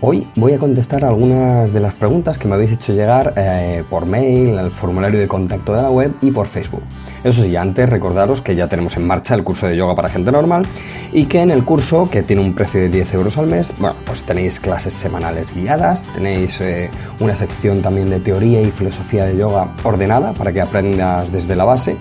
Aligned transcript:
Hoy 0.00 0.28
voy 0.36 0.52
a 0.52 0.58
contestar 0.58 1.04
algunas 1.04 1.72
de 1.72 1.80
las 1.80 1.92
preguntas 1.92 2.38
que 2.38 2.46
me 2.46 2.54
habéis 2.54 2.70
hecho 2.70 2.92
llegar 2.92 3.34
eh, 3.36 3.82
por 3.90 4.06
mail, 4.06 4.56
al 4.56 4.70
formulario 4.70 5.18
de 5.18 5.26
contacto 5.26 5.74
de 5.74 5.82
la 5.82 5.90
web 5.90 6.12
y 6.22 6.30
por 6.30 6.46
Facebook. 6.46 6.84
Eso 7.24 7.42
sí, 7.42 7.56
antes 7.56 7.88
recordaros 7.90 8.40
que 8.40 8.54
ya 8.54 8.68
tenemos 8.68 8.96
en 8.96 9.04
marcha 9.04 9.34
el 9.34 9.42
curso 9.42 9.66
de 9.66 9.76
yoga 9.76 9.96
para 9.96 10.08
gente 10.08 10.30
normal 10.30 10.66
y 11.12 11.24
que 11.24 11.40
en 11.40 11.50
el 11.50 11.64
curso, 11.64 12.08
que 12.08 12.22
tiene 12.22 12.42
un 12.42 12.54
precio 12.54 12.80
de 12.80 12.90
10 12.90 13.14
euros 13.14 13.38
al 13.38 13.48
mes, 13.48 13.74
bueno, 13.78 13.96
pues 14.06 14.22
tenéis 14.22 14.60
clases 14.60 14.94
semanales 14.94 15.52
guiadas, 15.52 16.04
tenéis 16.14 16.60
eh, 16.60 16.90
una 17.18 17.34
sección 17.34 17.82
también 17.82 18.08
de 18.08 18.20
teoría 18.20 18.60
y 18.60 18.70
filosofía 18.70 19.24
de 19.24 19.36
yoga 19.36 19.66
ordenada 19.82 20.32
para 20.32 20.52
que 20.52 20.60
aprendas 20.60 21.32
desde 21.32 21.56
la 21.56 21.64
base 21.64 21.96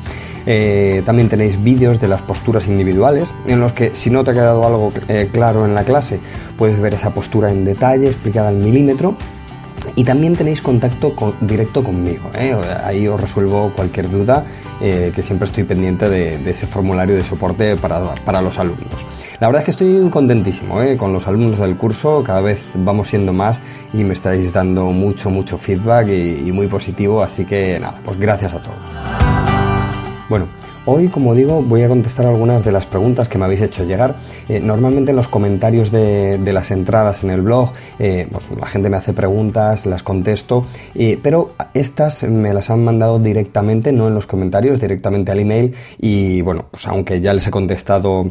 eh, 0.49 1.03
también 1.05 1.27
tenéis 1.27 1.61
vídeos 1.61 1.99
de 1.99 2.07
las 2.07 2.21
posturas 2.21 2.67
individuales 2.67 3.33
en 3.47 3.59
los 3.59 3.73
que 3.73 3.93
si 3.97 4.09
no 4.09 4.23
te 4.23 4.31
ha 4.31 4.33
quedado 4.33 4.65
algo 4.65 4.93
eh, 5.09 5.29
claro 5.29 5.65
en 5.65 5.75
la 5.75 5.83
clase 5.83 6.21
puedes 6.57 6.79
ver 6.79 6.93
esa 6.93 7.09
postura 7.09 7.51
en 7.51 7.65
detalle 7.65 8.07
explicada 8.07 8.47
al 8.47 8.55
milímetro 8.55 9.17
y 9.95 10.05
también 10.05 10.35
tenéis 10.35 10.61
contacto 10.61 11.13
directo 11.39 11.81
conmigo. 11.81 12.29
¿eh? 12.37 12.53
Ahí 12.83 13.07
os 13.07 13.19
resuelvo 13.19 13.71
cualquier 13.73 14.09
duda, 14.09 14.45
que 14.81 15.21
siempre 15.21 15.45
estoy 15.45 15.63
pendiente 15.63 16.09
de, 16.09 16.35
ese 16.49 16.67
formulario 16.67 17.15
de 17.15 17.23
soporte 17.23 17.77
para, 17.77 18.41
los 18.41 18.59
alumnos. 18.59 19.05
La 19.39 19.47
verdad 19.47 19.61
es 19.61 19.65
que 19.65 19.71
estoy 19.71 20.09
contentísimo 20.09 20.79
con 20.97 21.13
los 21.13 21.25
alumnos 21.25 21.59
del 21.59 21.77
curso, 21.77 22.21
cada 22.21 22.41
vez 22.41 22.69
vamos 22.75 23.07
siendo 23.07 23.31
más 23.31 23.61
y 23.93 24.03
me 24.03 24.13
estáis 24.13 24.51
dando 24.51 24.87
mucho, 24.87 25.29
mucho 25.29 25.57
feedback 25.57 26.09
y 26.09 26.51
muy 26.51 26.67
positivo, 26.67 27.23
así 27.23 27.45
que 27.45 27.79
nada, 27.79 27.97
pues 28.03 28.19
gracias 28.19 28.55
a 28.55 28.61
todos. 28.61 29.26
Bueno, 30.29 30.47
hoy, 30.85 31.07
como 31.07 31.33
digo, 31.33 31.61
voy 31.61 31.83
a 31.83 31.87
contestar 31.87 32.25
algunas 32.25 32.65
de 32.65 32.73
las 32.73 32.85
preguntas 32.85 33.29
que 33.29 33.37
me 33.37 33.45
habéis 33.45 33.61
hecho 33.61 33.85
llegar. 33.85 34.15
Eh, 34.49 34.59
normalmente 34.59 35.11
en 35.11 35.17
los 35.17 35.29
comentarios 35.29 35.89
de, 35.89 36.37
las 36.51 36.69
entradas 36.71 37.23
en 37.23 37.29
el 37.29 37.41
blog, 37.41 37.71
eh, 37.97 38.27
pues 38.29 38.49
la 38.51 38.67
gente 38.67 38.89
me 38.89 38.97
hace 38.97 39.13
preguntas, 39.13 39.85
las 39.85 40.03
contesto, 40.03 40.65
eh, 40.95 41.17
pero 41.23 41.53
estas 41.73 42.23
me 42.23 42.53
las 42.53 42.69
han 42.69 42.83
mandado 42.83 43.19
directamente, 43.19 43.93
no 43.93 44.07
en 44.07 44.15
los 44.15 44.25
comentarios, 44.25 44.81
directamente 44.81 45.31
al 45.31 45.39
email. 45.39 45.73
Y 45.97 46.41
bueno, 46.41 46.65
pues 46.71 46.85
aunque 46.87 47.21
ya 47.21 47.33
les 47.33 47.47
he 47.47 47.51
contestado 47.51 48.29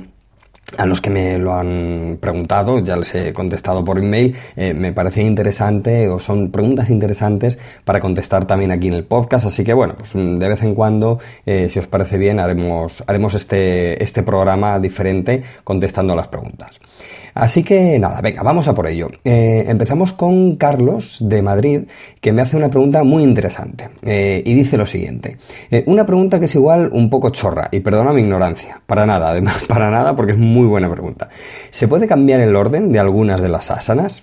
a 0.76 0.86
los 0.86 1.00
que 1.00 1.10
me 1.10 1.38
lo 1.38 1.54
han 1.54 2.18
preguntado, 2.20 2.80
ya 2.80 2.96
les 2.96 3.14
he 3.14 3.32
contestado 3.32 3.84
por 3.84 3.98
email, 3.98 4.34
eh, 4.56 4.74
me 4.74 4.92
parece 4.92 5.22
interesante 5.22 6.08
o 6.08 6.18
son 6.18 6.50
preguntas 6.50 6.90
interesantes 6.90 7.58
para 7.84 8.00
contestar 8.00 8.46
también 8.46 8.72
aquí 8.72 8.88
en 8.88 8.94
el 8.94 9.04
podcast, 9.04 9.46
así 9.46 9.62
que 9.62 9.72
bueno, 9.72 9.94
pues 9.96 10.12
de 10.14 10.48
vez 10.48 10.62
en 10.62 10.74
cuando, 10.74 11.18
eh, 11.44 11.68
si 11.70 11.78
os 11.78 11.86
parece 11.86 12.18
bien, 12.18 12.40
haremos, 12.40 13.04
haremos 13.06 13.34
este, 13.34 14.02
este 14.02 14.22
programa 14.22 14.78
diferente 14.78 15.42
contestando 15.62 16.16
las 16.16 16.28
preguntas. 16.28 16.80
Así 17.32 17.62
que 17.62 17.98
nada, 17.98 18.22
venga, 18.22 18.42
vamos 18.42 18.66
a 18.66 18.72
por 18.72 18.86
ello. 18.86 19.10
Eh, 19.22 19.66
empezamos 19.68 20.14
con 20.14 20.56
Carlos 20.56 21.18
de 21.20 21.42
Madrid, 21.42 21.82
que 22.18 22.32
me 22.32 22.40
hace 22.40 22.56
una 22.56 22.70
pregunta 22.70 23.04
muy 23.04 23.22
interesante 23.22 23.90
y 24.02 24.54
dice 24.54 24.78
lo 24.78 24.86
siguiente. 24.86 25.36
Una 25.84 26.06
pregunta 26.06 26.38
que 26.38 26.46
es 26.46 26.54
igual 26.54 26.88
un 26.94 27.10
poco 27.10 27.28
chorra, 27.28 27.68
y 27.70 27.80
perdona 27.80 28.14
mi 28.14 28.22
ignorancia, 28.22 28.80
para 28.86 29.04
nada, 29.04 29.28
además, 29.28 29.64
para 29.68 29.90
nada, 29.90 30.16
porque 30.16 30.32
es 30.32 30.38
muy 30.38 30.55
buena 30.64 30.90
pregunta. 30.90 31.28
¿Se 31.70 31.88
puede 31.88 32.06
cambiar 32.06 32.40
el 32.40 32.56
orden 32.56 32.92
de 32.92 32.98
algunas 32.98 33.42
de 33.42 33.50
las 33.50 33.70
asanas? 33.70 34.22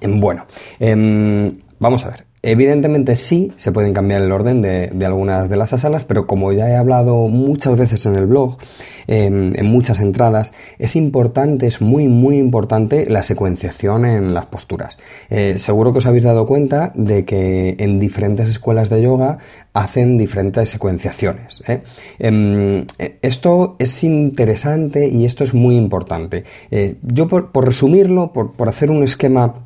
Em, 0.00 0.18
bueno, 0.18 0.46
em, 0.80 1.58
vamos 1.78 2.04
a 2.04 2.10
ver. 2.10 2.25
Evidentemente 2.46 3.16
sí, 3.16 3.52
se 3.56 3.72
pueden 3.72 3.92
cambiar 3.92 4.22
el 4.22 4.30
orden 4.30 4.62
de, 4.62 4.90
algunas 5.04 5.50
de 5.50 5.56
las 5.56 5.72
asanas, 5.72 6.04
pero 6.04 6.28
como 6.28 6.52
ya 6.52 6.68
he 6.70 6.76
hablado 6.76 7.26
muchas 7.26 7.76
veces 7.76 8.06
en 8.06 8.14
el 8.14 8.26
blog, 8.26 8.56
en 9.08 9.66
muchas 9.66 10.00
entradas, 10.00 10.52
es 10.78 10.94
importante, 10.94 11.66
es 11.66 11.80
muy, 11.80 12.06
muy 12.06 12.36
importante 12.36 13.10
la 13.10 13.24
secuenciación 13.24 14.06
en 14.06 14.32
las 14.32 14.46
posturas. 14.46 14.96
Eh, 15.28 15.56
seguro 15.58 15.92
que 15.92 15.98
os 15.98 16.06
habéis 16.06 16.24
dado 16.24 16.46
cuenta 16.46 16.92
de 16.94 17.24
que 17.24 17.76
en 17.78 17.98
diferentes 17.98 18.48
escuelas 18.48 18.90
de 18.90 19.02
yoga 19.02 19.38
hacen 19.72 20.16
diferentes 20.16 20.68
secuenciaciones. 20.68 21.62
¿eh? 21.66 21.82
Em, 22.18 22.86
esto 23.22 23.76
es 23.78 24.04
interesante 24.04 25.08
y 25.08 25.24
esto 25.24 25.42
es 25.42 25.52
muy 25.52 25.76
importante. 25.76 26.44
Eh, 26.70 26.96
yo, 27.02 27.26
por, 27.26 27.50
resumirlo, 27.64 28.32
por 28.32 28.68
hacer 28.68 28.90
un 28.90 29.02
esquema 29.02 29.65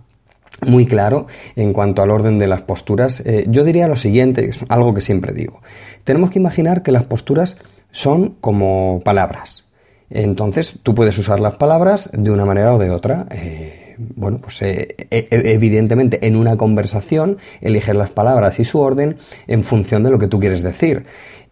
muy 0.66 0.87
claro 0.87 1.27
en 1.56 1.72
cuanto 1.72 2.03
al 2.03 2.11
orden 2.11 2.38
de 2.38 2.47
las 2.47 2.62
posturas. 2.62 3.21
Eh, 3.25 3.44
yo 3.49 3.65
diría 3.65 3.88
lo 3.88 3.97
siguiente, 3.97 4.44
es 4.49 4.65
algo 4.69 4.94
que 4.94 5.00
siempre 5.00 5.33
digo. 5.33 5.61
Tenemos 6.05 6.31
que 6.31 6.38
imaginar 6.38 6.83
que 6.83 6.93
las 6.93 7.05
posturas 7.05 7.56
son 7.91 8.37
como 8.41 9.00
palabras. 9.05 9.66
Entonces, 10.10 10.81
tú 10.83 10.94
puedes 10.94 11.16
usar 11.19 11.41
las 11.41 11.55
palabras 11.55 12.10
de 12.12 12.31
una 12.31 12.44
manera 12.44 12.75
o 12.75 12.78
de 12.78 12.91
otra. 12.91 13.27
Eh, 13.31 13.97
bueno, 13.99 14.39
pues 14.41 14.62
eh, 14.62 14.97
e, 15.10 15.28
e, 15.31 15.53
evidentemente 15.53 16.27
en 16.27 16.37
una 16.37 16.56
conversación 16.56 17.39
eliges 17.60 17.94
las 17.94 18.10
palabras 18.10 18.59
y 18.59 18.65
su 18.65 18.81
orden 18.81 19.16
en 19.47 19.62
función 19.62 20.03
de 20.03 20.10
lo 20.10 20.19
que 20.19 20.27
tú 20.27 20.41
quieres 20.41 20.62
decir 20.62 21.05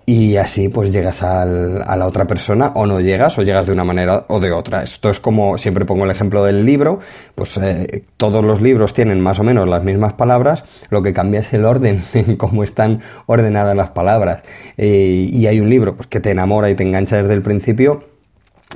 y 0.08 0.38
así 0.38 0.70
pues 0.70 0.90
llegas 0.90 1.22
a 1.22 1.44
la 1.44 2.06
otra 2.06 2.24
persona 2.24 2.72
o 2.74 2.86
no 2.86 2.98
llegas 2.98 3.38
o 3.38 3.42
llegas 3.42 3.66
de 3.66 3.74
una 3.74 3.84
manera 3.84 4.24
o 4.28 4.40
de 4.40 4.52
otra. 4.52 4.82
Esto 4.82 5.10
es 5.10 5.20
como 5.20 5.58
siempre 5.58 5.84
pongo 5.84 6.06
el 6.06 6.10
ejemplo 6.10 6.42
del 6.44 6.64
libro, 6.64 7.00
pues 7.34 7.58
eh, 7.58 8.04
todos 8.16 8.42
los 8.42 8.62
libros 8.62 8.94
tienen 8.94 9.20
más 9.20 9.38
o 9.38 9.44
menos 9.44 9.68
las 9.68 9.84
mismas 9.84 10.14
palabras, 10.14 10.64
lo 10.88 11.02
que 11.02 11.12
cambia 11.12 11.40
es 11.40 11.52
el 11.52 11.66
orden 11.66 12.02
en 12.14 12.36
cómo 12.36 12.64
están 12.64 13.00
ordenadas 13.26 13.76
las 13.76 13.90
palabras. 13.90 14.44
Eh, 14.78 15.28
y 15.30 15.46
hay 15.46 15.60
un 15.60 15.68
libro 15.68 15.94
pues, 15.94 16.06
que 16.06 16.20
te 16.20 16.30
enamora 16.30 16.70
y 16.70 16.74
te 16.74 16.84
engancha 16.84 17.16
desde 17.16 17.34
el 17.34 17.42
principio 17.42 18.04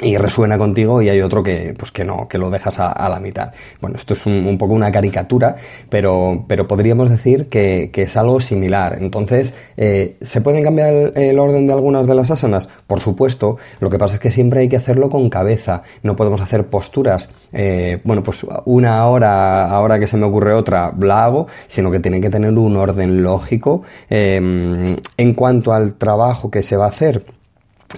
y 0.01 0.17
resuena 0.17 0.57
contigo 0.57 1.03
y 1.03 1.11
hay 1.11 1.21
otro 1.21 1.43
que 1.43 1.75
pues 1.77 1.91
que 1.93 2.05
no 2.05 2.27
que 2.27 2.39
lo 2.39 2.49
dejas 2.51 2.79
a, 2.79 3.09
la 3.11 3.21
mitad. 3.21 3.53
Bueno 3.81 3.97
esto 3.97 4.15
es 4.15 4.25
un, 4.25 4.57
poco 4.57 4.73
una 4.73 4.91
caricatura 4.91 5.57
pero 5.91 6.45
pero 6.49 6.67
podríamos 6.67 7.11
decir 7.11 7.47
que, 7.49 7.91
es 7.95 8.17
algo 8.17 8.41
similar. 8.41 8.97
Entonces 9.01 9.53
eh, 9.77 10.17
se 10.23 10.41
pueden 10.41 10.65
cambiar 10.65 11.13
el, 11.15 11.39
orden 11.39 11.67
de 11.67 11.73
algunas 11.73 12.07
de 12.07 12.15
las 12.15 12.31
asanas 12.31 12.69
por 12.87 13.01
supuesto. 13.01 13.59
Lo 13.81 13.91
que 13.91 13.99
pasa 13.99 14.15
es 14.15 14.21
que 14.21 14.31
siempre 14.31 14.61
hay 14.61 14.69
que 14.69 14.77
hacerlo 14.77 15.11
con 15.11 15.29
cabeza. 15.29 15.83
No 16.03 16.17
podemos 16.17 16.41
hacer 16.41 16.67
posturas 16.69 17.29
eh, 17.53 18.01
bueno 18.05 18.23
pues 18.23 18.47
una 18.65 19.07
hora 19.07 19.69
ahora 19.69 19.99
que 19.99 20.07
se 20.07 20.17
me 20.17 20.25
ocurre 20.25 20.55
otra 20.55 20.95
la 20.99 21.25
hago 21.25 21.49
sino 21.69 21.91
que 21.91 22.01
tiene 22.01 22.21
que 22.21 22.31
tener 22.31 22.53
un 22.53 22.77
orden 22.77 23.23
lógico. 23.23 23.83
Eh, 24.09 24.97
en 25.17 25.35
cuanto 25.35 25.75
al 25.75 25.95
trabajo 25.95 26.51
que 26.51 26.63
se 26.63 26.77
va 26.77 26.87
a 26.87 26.89
hacer 26.89 27.42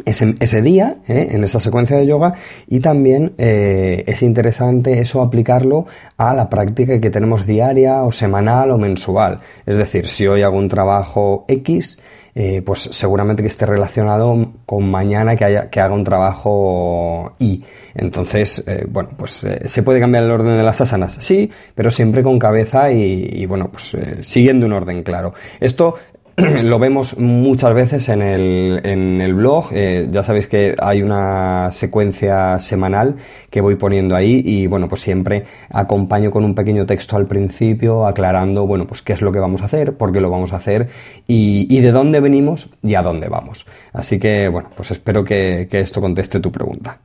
ese, 0.05 0.63
día, 0.63 0.97
¿eh? 1.09 1.29
en 1.33 1.45
esa 1.45 1.61
secuencia 1.61 1.97
de 1.97 2.07
yoga, 2.07 2.35
y 2.67 2.81
también 2.81 3.33
eh, 3.39 4.05
es 4.07 4.23
interesante 4.23 4.99
eso 4.99 5.23
aplicarlo 5.23 5.87
a 6.17 6.35
la 6.35 6.49
práctica 6.49 7.01
que 7.01 7.11
tenemos 7.11 7.47
diaria 7.47 8.03
o 8.03 8.13
semanal 8.13 8.71
o 8.71 8.79
mensual. 8.79 9.41
Es 9.67 9.77
decir, 9.77 10.09
si 10.09 10.27
hoy 10.27 10.43
hago 10.43 10.59
un 10.59 10.69
trabajo 10.69 11.45
X, 11.49 12.01
eh, 12.37 12.63
pues 12.67 12.81
seguramente 12.81 13.43
que 13.43 13.49
esté 13.49 13.65
relacionado 13.65 14.53
con 14.67 14.91
mañana 14.91 15.37
que, 15.37 15.45
haya, 15.45 15.71
que 15.71 15.81
haga 15.81 15.95
un 15.95 16.03
trabajo 16.03 17.35
Y. 17.39 17.63
Entonces, 17.95 18.65
bueno, 18.89 19.11
pues 19.17 19.47
se 19.65 19.83
puede 19.85 20.01
cambiar 20.01 20.25
el 20.25 20.31
orden 20.33 20.57
de 20.57 20.65
las 20.65 20.81
asanas, 20.81 21.17
sí, 21.21 21.49
pero 21.77 21.93
siempre 21.93 22.25
con 22.25 22.41
cabeza 22.41 22.91
y, 22.91 23.29
y 23.33 23.47
bueno, 23.47 23.71
pues 23.71 23.97
siguiendo 24.23 24.67
un 24.67 24.73
orden 24.73 25.05
claro. 25.05 25.33
Esto 25.61 25.95
lo 26.65 26.79
vemos 26.81 27.17
muchas 27.19 27.73
veces 27.75 28.09
en 28.09 28.21
el, 28.21 28.81
en 28.85 29.21
el 29.21 29.35
blog. 29.35 29.69
Eh, 29.73 30.09
ya 30.11 30.25
sabéis 30.25 30.49
que 30.49 30.75
hay 30.81 31.03
una 31.03 31.71
secuencia 31.71 32.59
semanal 32.59 33.17
que 33.51 33.61
voy 33.61 33.77
poniendo 33.77 34.17
ahí 34.17 34.43
y 34.45 34.67
bueno, 34.67 34.89
pues 34.89 35.01
siempre 35.01 35.45
acompaño 35.71 36.31
con 36.33 36.45
un 36.45 36.55
pequeño 36.55 36.87
texto 36.87 37.17
al 37.17 37.27
principio 37.27 38.07
aclarando, 38.07 38.67
bueno, 38.67 38.87
pues 38.87 39.03
qué 39.03 39.13
es 39.13 39.23
lo 39.23 39.31
que 39.31 39.39
vamos 39.39 39.63
a 39.63 39.67
hacer, 39.67 39.97
por 39.97 40.11
qué 40.11 40.21
lo 40.21 40.31
vamos 40.31 40.53
a 40.53 40.57
hacer 40.57 40.89
y, 41.29 41.69
y 41.71 41.81
de 41.81 41.93
dónde 41.93 42.19
venimos 42.19 42.69
y 42.83 42.95
a 42.97 43.03
dónde 43.03 43.29
vamos. 43.29 43.67
Así 43.93 44.19
que 44.19 44.49
bueno, 44.49 44.71
pues 44.75 44.91
espero 44.91 45.23
que, 45.23 45.69
que 45.71 45.81
esto 45.81 46.01
conteste 46.01 46.41
tu 46.41 46.51
pregunta. 46.51 46.99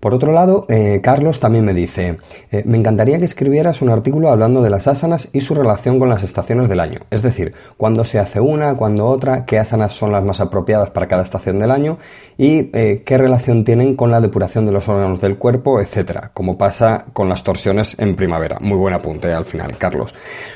Por 0.00 0.12
otro 0.12 0.30
lado, 0.30 0.66
eh, 0.68 1.00
Carlos 1.02 1.40
también 1.40 1.64
me 1.64 1.72
dice, 1.72 2.18
eh, 2.52 2.62
me 2.66 2.76
encantaría 2.76 3.18
que 3.18 3.24
escribieras 3.24 3.80
un 3.80 3.88
artículo 3.88 4.30
hablando 4.30 4.60
de 4.60 4.68
las 4.68 4.86
asanas 4.86 5.30
y 5.32 5.40
su 5.40 5.54
relación 5.54 5.98
con 5.98 6.10
las 6.10 6.22
estaciones 6.22 6.68
del 6.68 6.80
año, 6.80 7.00
es 7.10 7.22
decir, 7.22 7.54
cuándo 7.78 8.04
se 8.04 8.18
hace 8.18 8.38
una, 8.38 8.76
cuándo 8.76 9.06
otra, 9.06 9.46
qué 9.46 9.58
asanas 9.58 9.94
son 9.94 10.12
las 10.12 10.22
más 10.22 10.40
apropiadas 10.40 10.90
para 10.90 11.08
cada 11.08 11.22
estación 11.22 11.58
del 11.58 11.70
año 11.70 11.96
y 12.36 12.70
eh, 12.74 13.02
qué 13.06 13.16
relación 13.16 13.64
tienen 13.64 13.96
con 13.96 14.10
la 14.10 14.20
depuración 14.20 14.66
de 14.66 14.72
los 14.72 14.86
órganos 14.86 15.22
del 15.22 15.38
cuerpo, 15.38 15.80
etcétera, 15.80 16.30
como 16.34 16.58
pasa 16.58 17.06
con 17.14 17.30
las 17.30 17.42
torsiones 17.42 17.98
en 17.98 18.16
primavera. 18.16 18.58
Muy 18.60 18.76
buen 18.76 18.92
apunte 18.92 19.32
al 19.32 19.46
final, 19.46 19.78
Carlos. 19.78 20.14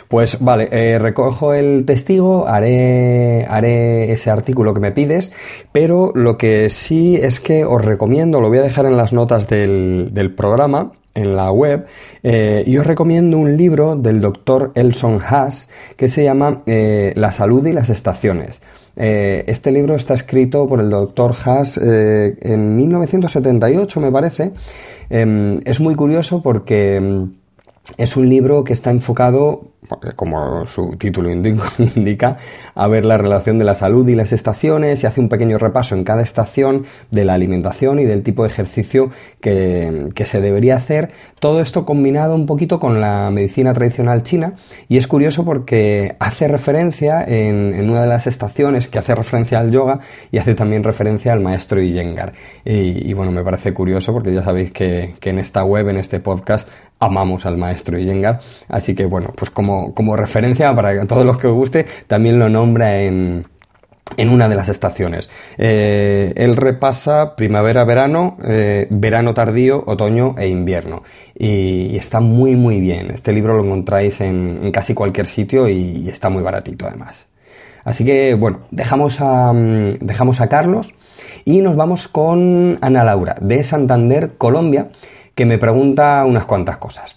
Pues 0.08 0.38
vale, 0.40 0.98
recojo 0.98 1.54
el 1.54 1.87
testigo, 1.87 2.46
haré, 2.46 3.46
haré 3.48 4.12
ese 4.12 4.31
artículo 4.31 4.75
que 4.75 4.81
me 4.81 4.92
pides, 4.92 5.32
pero 5.72 6.12
lo 6.14 6.37
que 6.37 6.69
sí 6.69 7.16
es 7.16 7.40
que 7.40 7.64
os 7.64 7.82
recomiendo, 7.82 8.40
lo 8.40 8.48
voy 8.48 8.58
a 8.58 8.62
dejar 8.62 8.84
en 8.84 8.96
las 8.96 9.12
notas 9.12 9.30
del, 9.38 10.35
programa 10.37 10.93
en 11.15 11.37
la 11.37 11.50
web 11.50 11.87
eh, 12.23 12.62
y 12.67 12.77
os 12.79 12.87
recomiendo 12.87 13.38
un 13.38 13.56
libro 13.56 13.97
del 13.97 14.21
doctor 14.21 14.73
Elson 14.75 15.21
Haas 15.21 15.71
que 15.97 16.09
se 16.09 16.25
llama 16.25 16.62
eh, 16.67 17.12
La 17.17 17.32
salud 17.32 17.65
y 17.67 17.73
las 17.73 17.91
estaciones. 17.91 18.61
Eh, 18.97 19.44
este 19.47 19.71
libro 19.71 19.94
está 19.94 20.15
escrito 20.15 20.67
por 20.69 20.81
el 20.81 20.91
doctor 20.91 21.35
Haas 21.44 21.79
en 21.79 22.77
1978, 22.77 24.00
me 24.00 24.12
parece. 24.12 24.53
Em, 25.09 25.61
es 25.65 25.81
muy 25.81 25.94
curioso 25.94 26.43
porque 26.43 26.97
em, 26.97 27.33
es 27.97 28.17
un 28.17 28.29
libro 28.29 28.65
que 28.65 28.73
está 28.73 28.91
enfocado 28.91 29.69
como 30.16 30.66
su 30.66 30.96
título 30.96 31.31
indica, 31.96 32.37
a 32.75 32.87
ver 32.87 33.04
la 33.04 33.19
relación 33.19 33.58
de 33.58 33.64
la 33.64 33.75
salud 33.75 34.06
y 34.08 34.14
las 34.14 34.32
estaciones 34.32 35.02
y 35.02 35.06
hace 35.06 35.20
un 35.20 35.28
pequeño 35.28 35.58
repaso 35.58 35.94
en 35.94 36.04
cada 36.04 36.22
estación 36.22 36.84
de 37.10 37.25
la 37.25 37.34
alimentación 37.34 37.98
y 37.98 38.04
del 38.04 38.22
tipo 38.22 38.42
de 38.42 38.50
ejercicio 38.50 39.10
que, 39.40 40.10
se 40.25 40.40
debería 40.40 40.76
hacer. 40.76 41.10
Todo 41.40 41.60
esto 41.60 41.84
combinado 41.84 42.34
un 42.34 42.46
poquito 42.46 42.78
con 42.78 43.00
la 43.00 43.31
medicina 43.31 43.72
tradicional 43.72 44.22
china 44.22 44.54
y 44.88 44.96
es 44.96 45.08
curioso 45.08 45.44
porque 45.44 46.14
hace 46.20 46.46
referencia 46.46 47.25
en, 47.26 47.90
una 47.90 48.02
de 48.02 48.08
las 48.08 48.26
estaciones 48.26 48.87
que 48.87 48.98
hace 48.98 49.14
referencia 49.14 49.58
al 49.58 49.72
yoga 49.72 50.00
y 50.31 50.38
hace 50.38 50.54
también 50.54 50.84
referencia 50.84 51.32
al 51.32 51.40
maestro 51.40 51.81
Iyengar. 51.81 52.32
Y, 52.64 53.12
bueno, 53.14 53.32
me 53.32 53.42
parece 53.42 53.72
curioso 53.72 54.12
porque 54.12 54.32
ya 54.32 54.44
sabéis 54.44 54.70
que, 54.70 55.14
que 55.19 55.31
en 55.31 55.38
esta 55.38 55.64
web, 55.64 55.88
en 55.88 55.96
este 55.96 56.20
podcast, 56.20 56.69
amamos 57.00 57.46
al 57.46 57.56
maestro 57.56 57.98
Iyengar. 57.98 58.40
Así 58.69 58.94
que 58.94 59.06
bueno, 59.06 59.32
pues 59.34 59.50
como 59.50 59.80
como, 59.94 60.17
referencia 60.17 60.75
para 60.75 61.06
todos 61.06 61.25
los 61.25 61.38
que 61.38 61.47
os 61.47 61.55
guste, 61.55 61.87
también 62.06 62.38
lo 62.38 62.49
nombra 62.49 63.00
en, 63.00 63.44
en 64.17 64.29
una 64.29 64.49
de 64.49 64.55
las 64.55 64.69
estaciones. 64.69 65.31
Eh, 65.59 66.32
él 66.37 66.56
repasa 66.56 67.37
primavera, 67.37 67.85
verano, 67.85 68.37
eh, 68.44 68.87
verano 68.91 69.35
tardío, 69.35 69.82
otoño 69.87 70.35
e 70.38 70.49
invierno. 70.49 71.03
Y, 71.38 71.97
está 71.97 72.21
muy, 72.21 72.56
muy 72.56 72.81
bien. 72.81 73.11
Este 73.11 73.32
libro 73.32 73.56
lo 73.56 73.65
encontráis 73.65 74.21
en, 74.21 74.71
casi 74.73 74.94
cualquier 74.94 75.27
sitio 75.27 75.69
y, 75.69 76.09
está 76.09 76.29
muy 76.29 76.43
baratito 76.43 76.87
además. 76.87 77.26
Así 77.85 78.05
que, 78.05 78.35
bueno, 78.35 78.61
dejamos 78.71 79.19
mm, 79.21 79.88
dejamos 80.00 80.41
a 80.41 80.49
Carlos 80.49 80.93
y 81.44 81.61
nos 81.61 81.76
vamos 81.76 82.09
con 82.09 82.79
Ana 82.83 83.05
Laura 83.05 83.37
de 83.41 83.65
Santander, 83.65 84.33
Colombia, 84.37 84.91
que 85.35 85.47
me 85.47 85.56
pregunta 85.56 86.25
unas 86.26 86.44
cuantas 86.44 86.76
cosas 86.76 87.17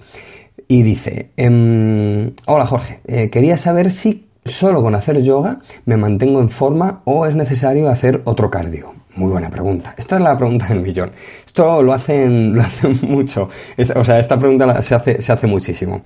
y 0.74 0.82
dice, 0.82 1.30
em, 1.38 2.34
hola 2.48 2.66
Jorge, 2.66 3.00
eh, 3.06 3.30
quería 3.30 3.60
saber 3.60 3.92
si 3.92 4.26
solo 4.44 4.82
con 4.82 4.96
hacer 4.96 5.22
yoga 5.22 5.60
me 5.86 5.98
mantengo 5.98 6.42
en 6.42 6.50
forma 6.50 7.04
o 7.06 7.28
es 7.28 7.36
necesario 7.36 7.90
hacer 7.90 8.24
otro 8.26 8.50
cardio. 8.50 8.92
Muy 9.16 9.30
buena 9.30 9.52
pregunta. 9.52 9.94
Esta 9.96 10.16
es 10.16 10.24
la 10.24 10.36
pregunta 10.36 10.66
del 10.66 10.80
millón. 10.80 11.12
Esto 11.46 11.84
lo 11.84 11.94
hacen, 11.94 12.56
lo 12.56 12.64
hacen 12.64 12.98
mucho. 13.04 13.50
o 13.96 14.04
sea, 14.04 14.18
esta 14.18 14.40
pregunta 14.40 14.82
se 14.82 14.96
hace, 14.96 15.22
se 15.22 15.32
hace 15.32 15.46
muchísimo. 15.46 16.02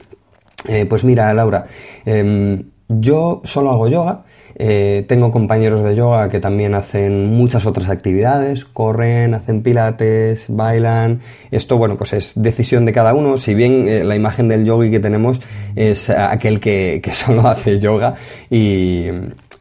Eh, 0.68 0.86
pues 0.86 1.06
mira, 1.06 1.34
Laura, 1.34 1.66
em, 2.04 2.62
yo 2.90 3.40
solo 3.46 3.72
hago 3.72 3.88
yoga 3.88 4.26
eh, 4.60 5.06
tengo 5.08 5.30
compañeros 5.30 5.84
de 5.84 5.96
yoga 5.96 6.30
que 6.30 6.40
también 6.40 6.74
hacen 6.74 7.36
muchas 7.36 7.68
otras 7.68 7.90
actividades, 7.90 8.66
corren, 8.66 9.36
hacen 9.36 9.62
pilates, 9.62 10.46
bailan. 10.48 11.22
Esto, 11.52 11.78
bueno, 11.78 11.96
pues 11.96 12.14
es 12.14 12.34
decisión 12.36 12.84
de 12.86 12.92
cada 12.92 13.14
uno. 13.14 13.38
Si 13.38 13.54
bien 13.54 13.88
eh, 13.88 14.04
la 14.04 14.16
imagen 14.16 14.48
del 14.48 14.66
yogi 14.66 14.90
que 14.90 15.00
tenemos 15.00 15.40
es 15.76 16.10
aquel 16.10 16.60
que, 16.60 17.02
solo 17.12 17.48
hace 17.48 17.80
yoga 17.80 18.16
y 18.50 19.12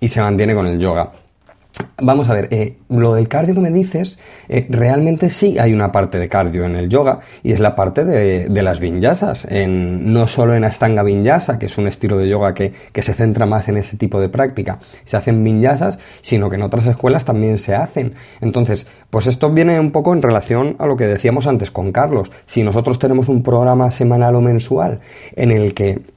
se 0.00 0.20
mantiene 0.20 0.54
con 0.54 0.66
el 0.66 0.78
yoga. 0.78 1.10
Vamos 1.98 2.28
a 2.30 2.34
ver, 2.34 2.48
eh, 2.52 2.76
lo 2.88 3.14
del 3.14 3.28
cardio 3.28 3.54
que 3.54 3.60
me 3.60 3.70
dices, 3.70 4.18
eh, 4.48 4.66
realmente 4.70 5.28
sí 5.28 5.58
hay 5.58 5.74
una 5.74 5.92
parte 5.92 6.18
de 6.18 6.28
cardio 6.28 6.64
en 6.64 6.74
el 6.76 6.88
yoga 6.88 7.20
y 7.42 7.52
es 7.52 7.60
la 7.60 7.74
parte 7.74 8.04
de, 8.04 8.62
las 8.62 8.80
vinyasas, 8.80 9.46
en, 9.50 10.12
no 10.12 10.26
solo 10.26 10.54
en 10.54 10.64
Astanga 10.64 11.02
Vinyasa, 11.02 11.58
que 11.58 11.66
es 11.66 11.76
un 11.76 11.86
estilo 11.86 12.16
de 12.16 12.28
yoga 12.28 12.54
que, 12.54 12.72
se 12.94 13.12
centra 13.12 13.44
más 13.44 13.68
en 13.68 13.76
ese 13.76 13.96
tipo 13.96 14.20
de 14.20 14.28
práctica, 14.30 14.78
se 15.04 15.16
hacen 15.16 15.44
vinyasas, 15.44 15.98
sino 16.22 16.48
que 16.48 16.56
en 16.56 16.62
otras 16.62 16.86
escuelas 16.86 17.24
también 17.24 17.58
se 17.58 17.74
hacen. 17.74 18.14
Entonces, 18.40 18.86
pues 19.10 19.26
esto 19.26 19.50
viene 19.50 19.78
un 19.78 19.90
poco 19.90 20.14
en 20.14 20.22
relación 20.22 20.76
a 20.78 20.86
lo 20.86 20.96
que 20.96 21.06
decíamos 21.06 21.46
antes 21.46 21.70
con 21.70 21.92
Carlos. 21.92 22.30
Si 22.46 22.62
nosotros 22.62 22.98
tenemos 22.98 23.28
un 23.28 23.42
programa 23.42 23.90
semanal 23.90 24.34
o 24.34 24.40
mensual 24.40 25.00
en 25.34 25.50
el 25.50 25.74
que 25.74 26.15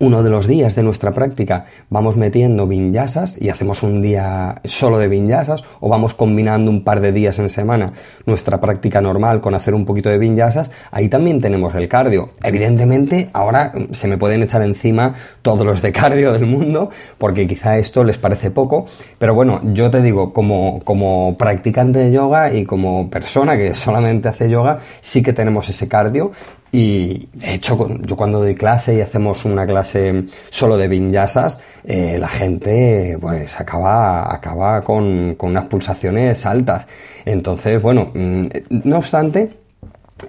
uno 0.00 0.22
de 0.22 0.30
los 0.30 0.46
días 0.46 0.74
de 0.74 0.82
nuestra 0.82 1.12
práctica 1.12 1.66
vamos 1.90 2.16
metiendo 2.16 2.66
vinyasas 2.66 3.40
y 3.40 3.48
hacemos 3.48 3.82
un 3.82 4.02
día 4.02 4.56
solo 4.64 4.98
de 4.98 5.08
vinyasas 5.08 5.64
o 5.80 5.88
vamos 5.88 6.14
combinando 6.14 6.70
un 6.70 6.84
par 6.84 7.00
de 7.00 7.12
días 7.12 7.38
en 7.38 7.48
semana 7.48 7.92
nuestra 8.26 8.60
práctica 8.60 9.00
normal 9.00 9.40
con 9.40 9.54
hacer 9.54 9.74
un 9.74 9.84
poquito 9.84 10.08
de 10.08 10.18
vinyasas, 10.18 10.70
ahí 10.90 11.08
también 11.08 11.40
tenemos 11.40 11.74
el 11.74 11.88
cardio. 11.88 12.30
Evidentemente, 12.42 13.30
ahora 13.32 13.72
se 13.92 14.08
me 14.08 14.18
pueden 14.18 14.42
echar 14.42 14.62
encima 14.62 15.14
todos 15.42 15.66
los 15.66 15.82
de 15.82 15.92
cardio 15.92 16.32
del 16.32 16.46
mundo 16.46 16.90
porque 17.18 17.46
quizá 17.46 17.78
esto 17.78 18.04
les 18.04 18.18
parece 18.18 18.50
poco, 18.50 18.86
pero 19.18 19.34
bueno, 19.34 19.60
yo 19.72 19.90
te 19.90 20.00
digo, 20.00 20.32
como, 20.32 20.80
como 20.84 21.36
practicante 21.36 21.98
de 21.98 22.12
yoga 22.12 22.52
y 22.52 22.64
como 22.64 23.10
persona 23.10 23.56
que 23.56 23.74
solamente 23.74 24.28
hace 24.28 24.48
yoga, 24.48 24.78
sí 25.00 25.22
que 25.22 25.32
tenemos 25.32 25.68
ese 25.68 25.88
cardio 25.88 26.32
y 26.74 27.28
de 27.34 27.54
hecho, 27.54 27.86
yo 28.00 28.16
cuando 28.16 28.40
doy 28.40 28.54
clase 28.54 28.94
y 28.94 29.02
hacemos 29.02 29.44
una 29.44 29.66
clase 29.66 30.24
solo 30.48 30.78
de 30.78 30.88
vinyasas, 30.88 31.60
eh, 31.84 32.16
la 32.18 32.28
gente 32.28 33.18
pues 33.20 33.60
acaba, 33.60 34.34
acaba 34.34 34.80
con, 34.80 35.34
con 35.36 35.50
unas 35.50 35.66
pulsaciones 35.66 36.46
altas. 36.46 36.86
Entonces, 37.26 37.80
bueno, 37.82 38.10
mm, 38.14 38.46
no 38.84 38.96
obstante, 38.96 39.50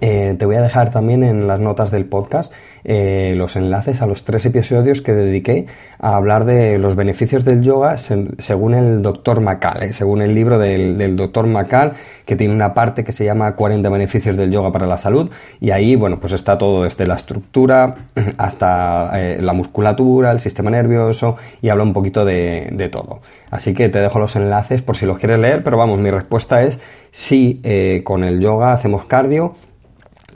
eh, 0.02 0.34
te 0.38 0.44
voy 0.44 0.56
a 0.56 0.62
dejar 0.62 0.90
también 0.90 1.22
en 1.22 1.46
las 1.46 1.60
notas 1.60 1.90
del 1.90 2.04
podcast 2.04 2.52
eh, 2.86 3.32
los 3.34 3.56
enlaces 3.56 4.02
a 4.02 4.06
los 4.06 4.24
tres 4.24 4.44
episodios 4.44 5.00
que 5.00 5.12
dediqué 5.12 5.66
a 5.98 6.16
hablar 6.16 6.44
de 6.44 6.78
los 6.78 6.96
beneficios 6.96 7.42
del 7.44 7.62
yoga 7.62 7.96
según 7.96 8.74
el 8.74 9.00
doctor 9.00 9.40
Macal, 9.40 9.82
eh, 9.84 9.92
según 9.94 10.20
el 10.20 10.34
libro 10.34 10.58
del, 10.58 11.16
doctor 11.16 11.46
Macal, 11.46 11.94
que 12.26 12.36
tiene 12.36 12.54
una 12.54 12.74
parte 12.74 13.02
que 13.02 13.12
se 13.12 13.24
llama 13.24 13.56
40 13.56 13.88
beneficios 13.88 14.36
del 14.36 14.50
yoga 14.50 14.70
para 14.70 14.86
la 14.86 14.98
salud, 14.98 15.30
y 15.60 15.70
ahí, 15.70 15.96
bueno, 15.96 16.20
pues 16.20 16.34
está 16.34 16.58
todo 16.58 16.84
desde 16.84 17.06
la 17.06 17.14
estructura 17.14 17.94
hasta 18.36 19.12
la 19.40 19.52
musculatura, 19.54 20.30
el 20.30 20.40
sistema 20.40 20.70
nervioso, 20.70 21.36
y 21.62 21.70
habla 21.70 21.84
un 21.84 21.92
poquito 21.94 22.24
de, 22.24 22.68
de, 22.72 22.88
todo. 22.90 23.20
Así 23.50 23.72
que 23.72 23.88
te 23.88 24.00
dejo 24.00 24.18
los 24.18 24.36
enlaces 24.36 24.82
por 24.82 24.96
si 24.96 25.06
los 25.06 25.18
quieres 25.18 25.38
leer, 25.38 25.62
pero 25.62 25.78
vamos, 25.78 25.98
mi 25.98 26.10
respuesta 26.10 26.62
es 26.62 26.78
sí, 27.10 27.62
con 28.04 28.24
el 28.24 28.40
yoga 28.40 28.72
hacemos 28.72 29.04
cardio, 29.04 29.54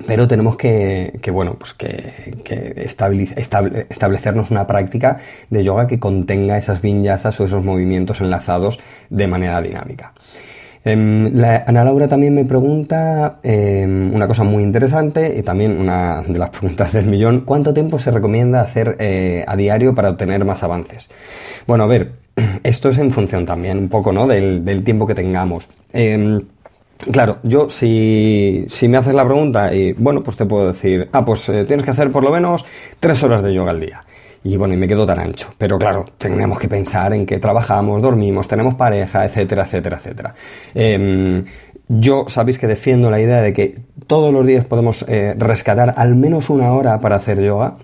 pero 0.06 0.28
tenemos 0.28 0.56
que, 0.56 1.20
bueno, 1.32 1.56
pues 1.58 1.74
que, 1.74 2.32
establecernos 3.88 4.50
una 4.50 4.66
práctica 4.66 5.18
de 5.50 5.64
yoga 5.64 5.86
que 5.86 5.98
contenga 5.98 6.56
esas 6.56 6.80
vinyasas 6.80 7.38
o 7.40 7.44
esos 7.44 7.64
movimientos 7.64 8.20
enlazados 8.20 8.78
de 9.10 9.26
manera 9.26 9.60
dinámica. 9.60 10.12
Em, 10.84 11.32
Ana 11.44 11.84
Laura 11.84 12.08
también 12.08 12.34
me 12.34 12.44
pregunta 12.44 13.40
em, 13.42 14.14
una 14.14 14.26
cosa 14.26 14.44
muy 14.44 14.62
interesante 14.62 15.36
y 15.36 15.42
también 15.42 15.78
una 15.78 16.22
de 16.22 16.38
las 16.38 16.50
preguntas 16.50 16.92
del 16.92 17.06
millón, 17.06 17.40
¿cuánto 17.40 17.74
tiempo 17.74 17.98
se 17.98 18.10
recomienda 18.10 18.60
hacer 18.60 18.96
eh, 18.98 19.44
a 19.46 19.56
diario 19.56 19.94
para 19.94 20.10
obtener 20.10 20.44
más 20.44 20.62
avances? 20.62 21.10
Bueno, 21.66 21.84
a 21.84 21.86
ver, 21.88 22.12
esto 22.62 22.90
es 22.90 22.98
en 22.98 23.10
función 23.10 23.44
también 23.44 23.76
un 23.76 23.88
poco 23.88 24.12
¿no? 24.12 24.26
del, 24.26 24.64
del 24.64 24.82
tiempo 24.84 25.06
que 25.06 25.14
tengamos. 25.14 25.68
Claro, 27.12 27.38
yo 27.44 27.70
si, 27.70 28.66
si, 28.68 28.88
me 28.88 28.98
haces 28.98 29.14
la 29.14 29.24
pregunta 29.24 29.72
y 29.72 29.92
bueno, 29.92 30.22
pues 30.22 30.36
te 30.36 30.46
puedo 30.46 30.66
decir, 30.68 31.08
ah, 31.12 31.24
pues 31.24 31.48
eh, 31.48 31.64
tienes 31.64 31.84
que 31.84 31.92
hacer 31.92 32.10
por 32.10 32.24
lo 32.24 32.30
menos 32.32 32.64
tres 32.98 33.22
horas 33.22 33.42
de 33.42 33.54
yoga 33.54 33.70
al 33.70 33.80
día. 33.80 34.02
Y 34.42 34.56
bueno, 34.56 34.74
y 34.74 34.76
me 34.76 34.88
quedo 34.88 35.06
tan 35.06 35.20
ancho. 35.20 35.52
Pero 35.58 35.78
claro, 35.78 36.06
tenemos 36.18 36.58
que 36.58 36.68
pensar 36.68 37.12
en 37.12 37.24
que 37.24 37.38
trabajamos, 37.38 38.02
dormimos, 38.02 38.48
tenemos 38.48 38.74
pareja, 38.74 39.24
etcétera, 39.24 39.62
etcétera, 39.62 39.96
etcétera. 39.96 40.34
Em, 40.74 41.44
yo 41.88 42.24
sabéis 42.28 42.58
que 42.58 42.66
defiendo 42.66 43.10
la 43.10 43.20
idea 43.20 43.40
de 43.40 43.52
que 43.52 43.74
todos 44.06 44.32
los 44.32 44.44
días 44.44 44.64
podemos 44.64 45.04
eh, 45.08 45.34
rescatar 45.38 45.94
al 45.96 46.16
menos 46.16 46.50
una 46.50 46.72
hora 46.72 47.00
para 47.00 47.16
hacer 47.16 47.40
yoga 47.40 47.76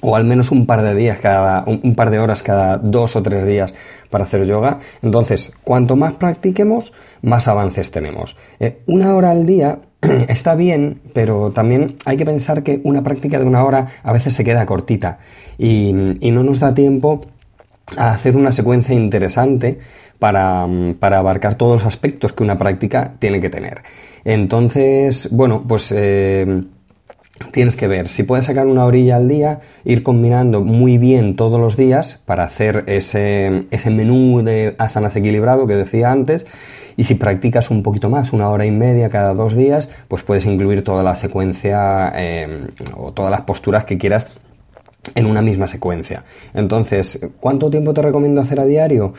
o 0.00 0.16
al 0.16 0.24
menos 0.24 0.50
un 0.50 0.66
par 0.66 0.82
de 0.82 0.94
días 0.94 1.18
cada 1.18 1.64
un, 1.66 1.94
par 1.94 2.10
de 2.10 2.18
horas 2.18 2.42
cada 2.42 2.78
dos 2.78 3.16
o 3.16 3.22
tres 3.22 3.44
días 3.46 3.74
para 4.10 4.24
hacer 4.24 4.44
yoga. 4.46 4.78
Entonces 5.02 5.52
cuanto 5.64 5.96
más 5.96 6.14
practiquemos 6.14 6.92
más 7.22 7.48
avances 7.48 7.90
tenemos. 7.90 8.36
Eh, 8.60 8.80
una 8.86 9.14
hora 9.14 9.30
al 9.30 9.46
día 9.46 9.80
está 10.28 10.54
bien, 10.54 11.00
pero 11.12 11.50
también 11.50 11.96
hay 12.04 12.16
que 12.16 12.24
pensar 12.24 12.62
que 12.62 12.80
una 12.84 13.02
práctica 13.02 13.38
de 13.38 13.44
una 13.44 13.64
hora 13.64 13.88
a 14.02 14.12
veces 14.12 14.34
se 14.34 14.44
queda 14.44 14.66
cortita. 14.66 15.18
Y, 15.58 15.92
no 15.92 16.44
nos 16.44 16.60
da 16.60 16.74
tiempo 16.74 17.24
a 17.96 18.12
hacer 18.12 18.36
una 18.36 18.52
secuencia 18.52 18.94
interesante 18.94 19.78
para, 20.18 20.62
abarcar 21.00 21.56
todos 21.56 21.82
los 21.82 21.86
aspectos 21.86 22.32
que 22.32 22.44
una 22.44 22.58
práctica 22.58 23.14
tiene 23.18 23.40
que 23.40 23.50
tener. 23.50 23.82
Entonces, 24.24 25.28
bueno, 25.32 25.64
pues 25.66 25.92
eh, 25.96 26.64
tienes 27.52 27.76
que 27.76 27.88
ver. 27.88 28.08
Si 28.08 28.22
puedes 28.22 28.46
sacar 28.46 28.66
una 28.66 28.84
orilla 28.84 29.16
al 29.16 29.28
día, 29.28 29.60
ir 29.84 30.02
combinando 30.02 30.62
muy 30.62 30.98
bien 30.98 31.36
todos 31.36 31.60
los 31.60 31.76
días 31.76 32.20
para 32.24 32.44
hacer 32.44 32.84
ese, 32.86 33.66
ese 33.70 33.90
menú 33.90 34.42
de 34.42 34.74
asanas 34.78 35.16
equilibrado 35.16 35.66
que 35.66 35.74
decía 35.74 36.10
antes. 36.10 36.46
Y 36.96 37.04
si 37.04 37.14
practicas 37.14 37.70
un 37.70 37.84
poquito 37.84 38.10
más, 38.10 38.32
una 38.32 38.48
hora 38.48 38.66
y 38.66 38.72
media 38.72 39.08
cada 39.08 39.32
dos 39.32 39.56
días, 39.56 39.88
pues 40.08 40.24
puedes 40.24 40.46
incluir 40.46 40.82
toda 40.82 41.04
la 41.04 41.14
secuencia 41.14 42.12
eh, 42.16 42.66
o 42.96 43.12
todas 43.12 43.30
las 43.30 43.42
posturas 43.42 43.84
que 43.84 43.98
quieras 43.98 44.26
en 45.14 45.26
una 45.26 45.42
misma 45.42 45.68
secuencia. 45.68 46.24
Entonces, 46.54 47.18
¿cuánto 47.40 47.70
tiempo 47.70 47.94
te 47.94 48.02
recomiendo 48.02 48.40
hacer 48.40 48.60
a 48.60 48.64
diario? 48.64 49.14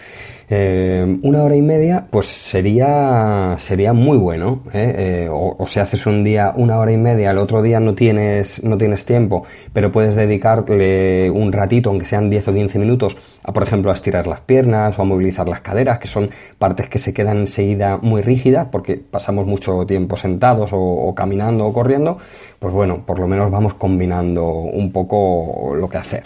Eh, 0.51 1.19
una 1.22 1.43
hora 1.43 1.55
y 1.55 1.62
media, 1.62 2.08
pues 2.10 2.25
sería, 2.25 3.55
sería 3.60 3.93
muy 3.93 4.17
bueno. 4.17 4.63
¿eh? 4.74 4.96
Eh, 4.98 5.29
o, 5.31 5.67
si 5.67 5.79
haces 5.79 6.08
un 6.08 6.24
día 6.24 6.53
una 6.55 6.79
hora 6.79 6.91
y 6.91 6.98
media, 6.98 7.31
el 7.31 7.38
otro 7.38 7.62
día 7.62 7.79
no 7.79 7.93
tienes, 7.93 8.63
no 8.63 8.77
tienes 8.77 9.05
tiempo, 9.05 9.43
pero 9.74 9.91
puedes 9.91 10.15
dedicarle 10.15 11.29
un 11.29 11.51
ratito, 11.51 11.89
aunque 11.91 12.05
sean 12.05 12.31
10 12.31 12.48
o 12.48 12.53
15 12.53 12.79
minutos, 12.79 13.17
a 13.43 13.53
por 13.53 13.63
ejemplo 13.63 13.91
a 13.91 13.93
estirar 13.93 14.27
las 14.27 14.41
piernas 14.41 14.98
o 14.98 15.01
a 15.01 15.05
movilizar 15.05 15.48
las 15.48 15.62
caderas, 15.62 16.00
que 16.00 16.08
son 16.08 16.29
partes 16.58 16.89
que 16.89 17.00
se 17.00 17.13
quedan 17.13 17.38
enseguida 17.38 17.98
muy 18.01 18.22
rígidas 18.22 18.67
porque 18.72 18.98
pasamos 18.98 19.46
mucho 19.46 19.86
tiempo 19.86 20.17
sentados 20.17 20.72
o, 20.74 21.13
caminando 21.15 21.65
o 21.65 21.74
corriendo. 21.74 22.17
Pues 22.60 22.74
bueno, 22.74 23.03
por 23.05 23.19
lo 23.19 23.27
menos 23.27 23.51
vamos 23.51 23.74
combinando 23.74 24.46
un 24.48 24.91
poco 24.91 25.74
lo 25.75 25.88
que 25.89 25.98
hacer. 25.98 26.24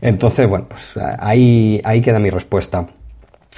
Entonces, 0.00 0.48
bueno, 0.48 0.66
pues 0.68 0.94
ahí, 1.18 1.80
ahí 1.84 2.00
queda 2.00 2.18
mi 2.18 2.30
respuesta. 2.30 2.86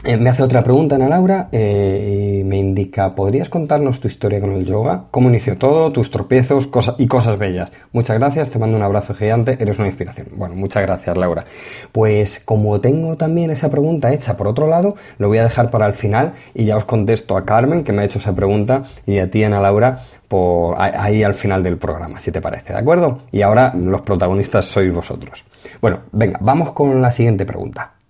Eh, 0.04 0.16
me 0.16 0.30
hace 0.30 0.42
otra 0.42 0.64
pregunta 0.64 0.96
Ana 0.96 1.08
Laura 1.08 1.48
eh, 1.52 2.40
y 2.40 2.44
me 2.44 2.56
indica, 2.56 3.14
¿podrías 3.14 3.48
contarnos 3.48 4.00
tu 4.00 4.08
historia 4.08 4.40
con 4.40 4.50
el 4.50 4.64
yoga? 4.64 5.04
¿Cómo 5.12 5.28
inició 5.28 5.56
todo? 5.56 5.92
¿Tus 5.92 6.10
tropiezos 6.10 6.68
y 6.98 7.06
cosas 7.06 7.38
bellas? 7.38 7.70
Muchas 7.92 8.18
gracias, 8.18 8.50
te 8.50 8.58
mando 8.58 8.76
un 8.76 8.82
abrazo 8.82 9.14
gigante, 9.14 9.56
eres 9.60 9.78
una 9.78 9.86
inspiración. 9.86 10.26
Bueno, 10.32 10.56
muchas 10.56 10.82
gracias 10.82 11.16
Laura. 11.16 11.44
Pues 11.92 12.40
como 12.40 12.80
tengo 12.80 13.16
también 13.16 13.50
esa 13.50 13.70
pregunta 13.70 14.12
hecha 14.12 14.36
por 14.36 14.48
otro 14.48 14.66
lado, 14.66 14.96
lo 15.18 15.28
voy 15.28 15.38
a 15.38 15.44
dejar 15.44 15.70
para 15.70 15.86
el 15.86 15.92
final 15.92 16.32
y 16.52 16.64
ya 16.64 16.76
os 16.76 16.84
contesto 16.84 17.36
a 17.36 17.44
Carmen 17.44 17.84
que 17.84 17.92
me 17.92 18.02
ha 18.02 18.04
hecho 18.04 18.18
esa 18.18 18.34
pregunta 18.34 18.82
y 19.06 19.18
a 19.18 19.30
ti 19.30 19.44
Ana 19.44 19.60
Laura 19.60 20.00
por 20.26 20.74
ahí 20.80 21.22
al 21.22 21.34
final 21.34 21.62
del 21.62 21.76
programa, 21.76 22.18
si 22.18 22.32
te 22.32 22.40
parece, 22.40 22.72
¿de 22.72 22.78
acuerdo? 22.80 23.20
Y 23.30 23.42
ahora 23.42 23.72
los 23.76 24.00
protagonistas 24.00 24.64
sois 24.64 24.92
vosotros. 24.92 25.44
Bueno, 25.80 26.00
venga, 26.10 26.40
vamos 26.42 26.72
con 26.72 27.00
la 27.00 27.12
siguiente 27.12 27.46
pregunta. 27.46 28.01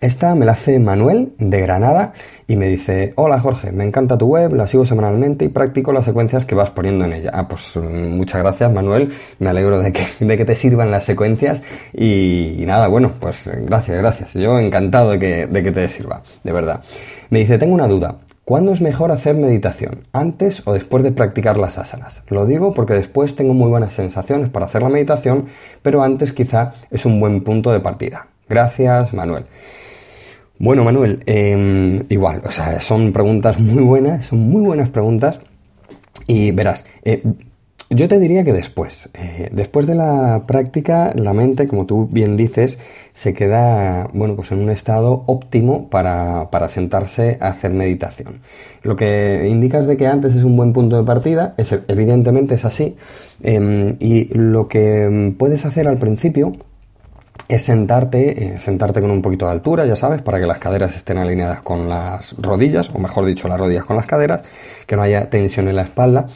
Esta 0.00 0.34
me 0.34 0.44
la 0.44 0.52
hace 0.52 0.78
Manuel 0.78 1.32
de 1.38 1.58
Granada 1.62 2.12
y 2.46 2.56
me 2.56 2.68
dice, 2.68 3.12
hola 3.16 3.40
Jorge, 3.40 3.72
me 3.72 3.82
encanta 3.82 4.18
tu 4.18 4.26
web, 4.26 4.54
la 4.54 4.66
sigo 4.66 4.84
semanalmente 4.84 5.46
y 5.46 5.48
practico 5.48 5.90
las 5.90 6.04
secuencias 6.04 6.44
que 6.44 6.54
vas 6.54 6.70
poniendo 6.70 7.06
en 7.06 7.14
ella. 7.14 7.30
Ah, 7.32 7.48
pues 7.48 7.76
mm, 7.76 8.14
muchas 8.14 8.42
gracias 8.42 8.70
Manuel, 8.70 9.10
me 9.38 9.48
alegro 9.48 9.78
de 9.78 9.92
que, 9.92 10.06
de 10.20 10.36
que 10.36 10.44
te 10.44 10.54
sirvan 10.54 10.90
las 10.90 11.04
secuencias 11.04 11.62
y, 11.94 12.64
nada, 12.66 12.88
bueno, 12.88 13.12
pues 13.18 13.48
gracias, 13.62 13.96
gracias. 13.96 14.34
Yo 14.34 14.58
encantado 14.58 15.12
de 15.12 15.18
que, 15.18 15.46
de 15.46 15.62
que 15.62 15.72
te 15.72 15.88
sirva, 15.88 16.22
de 16.44 16.52
verdad. 16.52 16.82
Me 17.30 17.38
dice, 17.38 17.56
tengo 17.56 17.74
una 17.74 17.88
duda. 17.88 18.16
¿Cuándo 18.44 18.72
es 18.72 18.80
mejor 18.80 19.10
hacer 19.10 19.34
meditación? 19.34 20.06
¿Antes 20.12 20.62
o 20.66 20.72
después 20.72 21.02
de 21.02 21.10
practicar 21.10 21.56
las 21.56 21.78
asanas? 21.78 22.22
Lo 22.28 22.44
digo 22.44 22.74
porque 22.74 22.94
después 22.94 23.34
tengo 23.34 23.54
muy 23.54 23.68
buenas 23.68 23.94
sensaciones 23.94 24.50
para 24.50 24.66
hacer 24.66 24.82
la 24.82 24.88
meditación, 24.88 25.46
pero 25.82 26.02
antes 26.04 26.32
quizá 26.32 26.74
es 26.90 27.06
un 27.06 27.18
buen 27.18 27.42
punto 27.42 27.72
de 27.72 27.80
partida. 27.80 28.28
Gracias, 28.48 29.12
Manuel. 29.12 29.46
Bueno, 30.58 30.84
Manuel, 30.84 31.22
em, 31.26 32.04
igual, 32.08 32.40
o 32.46 32.50
sea, 32.50 32.80
son 32.80 33.12
preguntas 33.12 33.60
muy 33.60 33.82
buenas, 33.82 34.26
son 34.26 34.38
muy 34.38 34.62
buenas 34.62 34.88
preguntas. 34.88 35.40
Y 36.26 36.50
verás, 36.52 36.86
eh, 37.04 37.22
yo 37.90 38.08
te 38.08 38.18
diría 38.18 38.42
que 38.42 38.52
después, 38.52 39.08
eh, 39.14 39.48
después 39.52 39.86
de 39.86 39.94
la 39.94 40.44
práctica, 40.46 41.12
la 41.14 41.34
mente, 41.34 41.68
como 41.68 41.86
tú 41.86 42.08
bien 42.10 42.36
dices, 42.36 42.80
se 43.12 43.32
queda, 43.34 44.08
bueno, 44.12 44.34
pues 44.34 44.50
en 44.50 44.60
un 44.60 44.70
estado 44.70 45.24
óptimo 45.26 45.88
para, 45.88 46.50
para 46.50 46.68
sentarse 46.68 47.38
a 47.40 47.48
hacer 47.48 47.72
meditación. 47.72 48.40
Lo 48.82 48.96
que 48.96 49.46
indicas 49.48 49.86
de 49.86 49.96
que 49.96 50.06
antes 50.06 50.34
es 50.34 50.42
un 50.42 50.56
buen 50.56 50.72
punto 50.72 50.96
de 50.96 51.04
partida, 51.04 51.54
es, 51.58 51.72
evidentemente 51.86 52.56
es 52.56 52.64
así, 52.64 52.96
em, 53.42 53.96
y 54.00 54.34
lo 54.36 54.66
que 54.68 55.34
puedes 55.38 55.64
hacer 55.64 55.86
al 55.86 55.98
principio 55.98 56.54
es 57.48 57.62
sentarte, 57.62 58.44
eh, 58.44 58.58
sentarte 58.58 59.00
con 59.00 59.10
un 59.10 59.22
poquito 59.22 59.46
de 59.46 59.52
altura, 59.52 59.86
ya 59.86 59.96
sabes, 59.96 60.22
para 60.22 60.40
que 60.40 60.46
las 60.46 60.58
caderas 60.58 60.96
estén 60.96 61.18
alineadas 61.18 61.62
con 61.62 61.88
las 61.88 62.34
rodillas, 62.38 62.90
o 62.92 62.98
mejor 62.98 63.24
dicho, 63.24 63.46
las 63.48 63.58
rodillas 63.58 63.84
con 63.84 63.96
las 63.96 64.06
caderas, 64.06 64.42
que 64.86 64.96
no 64.96 65.02
haya 65.02 65.30
tensión 65.30 65.68
en 65.68 65.76
la 65.76 65.82
espalda, 65.82 66.26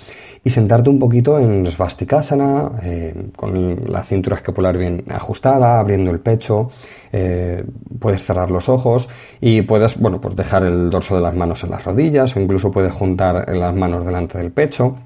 y 0.43 0.51
sentarte 0.51 0.89
un 0.89 0.99
poquito 0.99 1.39
en 1.39 1.67
Svastikasana, 1.67 2.71
eh, 2.83 3.31
con 3.37 3.93
la 3.93 4.03
cintura 4.03 4.37
escapular 4.37 4.79
bien 4.79 5.05
ajustada, 5.11 5.79
abriendo 5.79 6.11
el 6.11 6.21
pecho, 6.21 6.71
eh, 7.13 7.65
puedes 7.99 8.25
cerrar 8.25 8.51
los 8.51 8.69
ojos 8.69 9.09
y 9.41 9.63
puedes, 9.63 9.99
bueno, 9.99 10.21
pues 10.21 10.37
dejar 10.37 10.63
el 10.63 10.89
dorso 10.89 11.15
de 11.15 11.21
las 11.21 11.35
manos 11.35 11.63
en 11.65 11.71
las 11.71 11.85
rodillas, 11.85 12.37
o 12.37 12.41
incluso 12.41 12.71
puedes 12.71 12.93
juntar 12.93 13.55
las 13.55 13.75
manos 13.75 14.07
delante 14.07 14.39
del 14.39 14.51
pecho. 14.53 14.97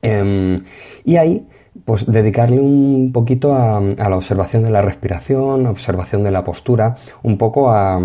Em, 0.00 0.58
y 1.04 1.16
ahí 1.16 1.46
pues 1.84 2.06
dedicarle 2.06 2.60
un 2.60 3.10
poquito 3.12 3.54
a, 3.54 3.80
la 3.80 4.16
observación 4.16 4.62
de 4.62 4.70
la 4.70 4.82
respiración, 4.82 5.66
observación 5.66 6.24
de 6.24 6.30
la 6.30 6.44
postura, 6.44 6.96
un 7.22 7.38
poco 7.38 7.70
a, 7.70 7.98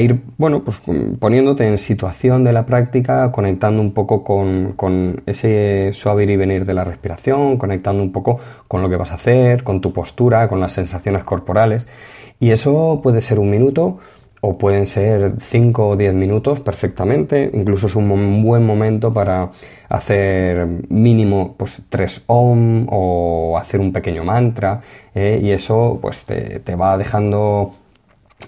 ir, 0.00 0.22
bueno, 0.38 0.64
pues 0.64 0.80
poniéndote 1.18 1.66
en 1.66 1.78
situación 1.78 2.44
de 2.44 2.52
la 2.52 2.64
práctica, 2.66 3.30
conectando 3.30 3.80
un 3.80 3.92
poco 3.92 4.24
con, 4.24 5.22
ese 5.26 5.92
suave 5.92 6.24
ir 6.24 6.30
y 6.30 6.36
venir 6.36 6.64
de 6.64 6.74
la 6.74 6.84
respiración, 6.84 7.56
conectando 7.56 8.02
un 8.02 8.12
poco 8.12 8.38
con 8.68 8.82
lo 8.82 8.88
que 8.88 8.96
vas 8.96 9.12
a 9.12 9.16
hacer, 9.16 9.62
con 9.62 9.80
tu 9.80 9.92
postura, 9.92 10.48
con 10.48 10.60
las 10.60 10.72
sensaciones 10.72 11.24
corporales. 11.24 11.86
Y 12.40 12.50
eso 12.50 13.00
puede 13.02 13.20
ser 13.20 13.38
un 13.38 13.50
minuto, 13.50 13.98
o 14.46 14.58
pueden 14.58 14.86
ser 14.86 15.36
5 15.40 15.88
o 15.88 15.96
10 15.96 16.12
minutos 16.12 16.60
perfectamente, 16.60 17.50
incluso 17.54 17.86
es 17.86 17.96
un 17.96 18.42
buen 18.42 18.66
momento 18.66 19.10
para 19.12 19.52
hacer 19.88 20.66
mínimo 20.90 21.54
pues 21.56 21.80
3 21.88 22.24
ohm 22.26 22.86
o 22.90 23.56
hacer 23.56 23.80
un 23.80 23.90
pequeño 23.90 24.22
mantra 24.22 24.82
eh, 25.14 25.40
y 25.42 25.50
eso 25.50 25.98
pues 26.02 26.24
te, 26.24 26.76
va 26.76 26.98
dejando 26.98 27.74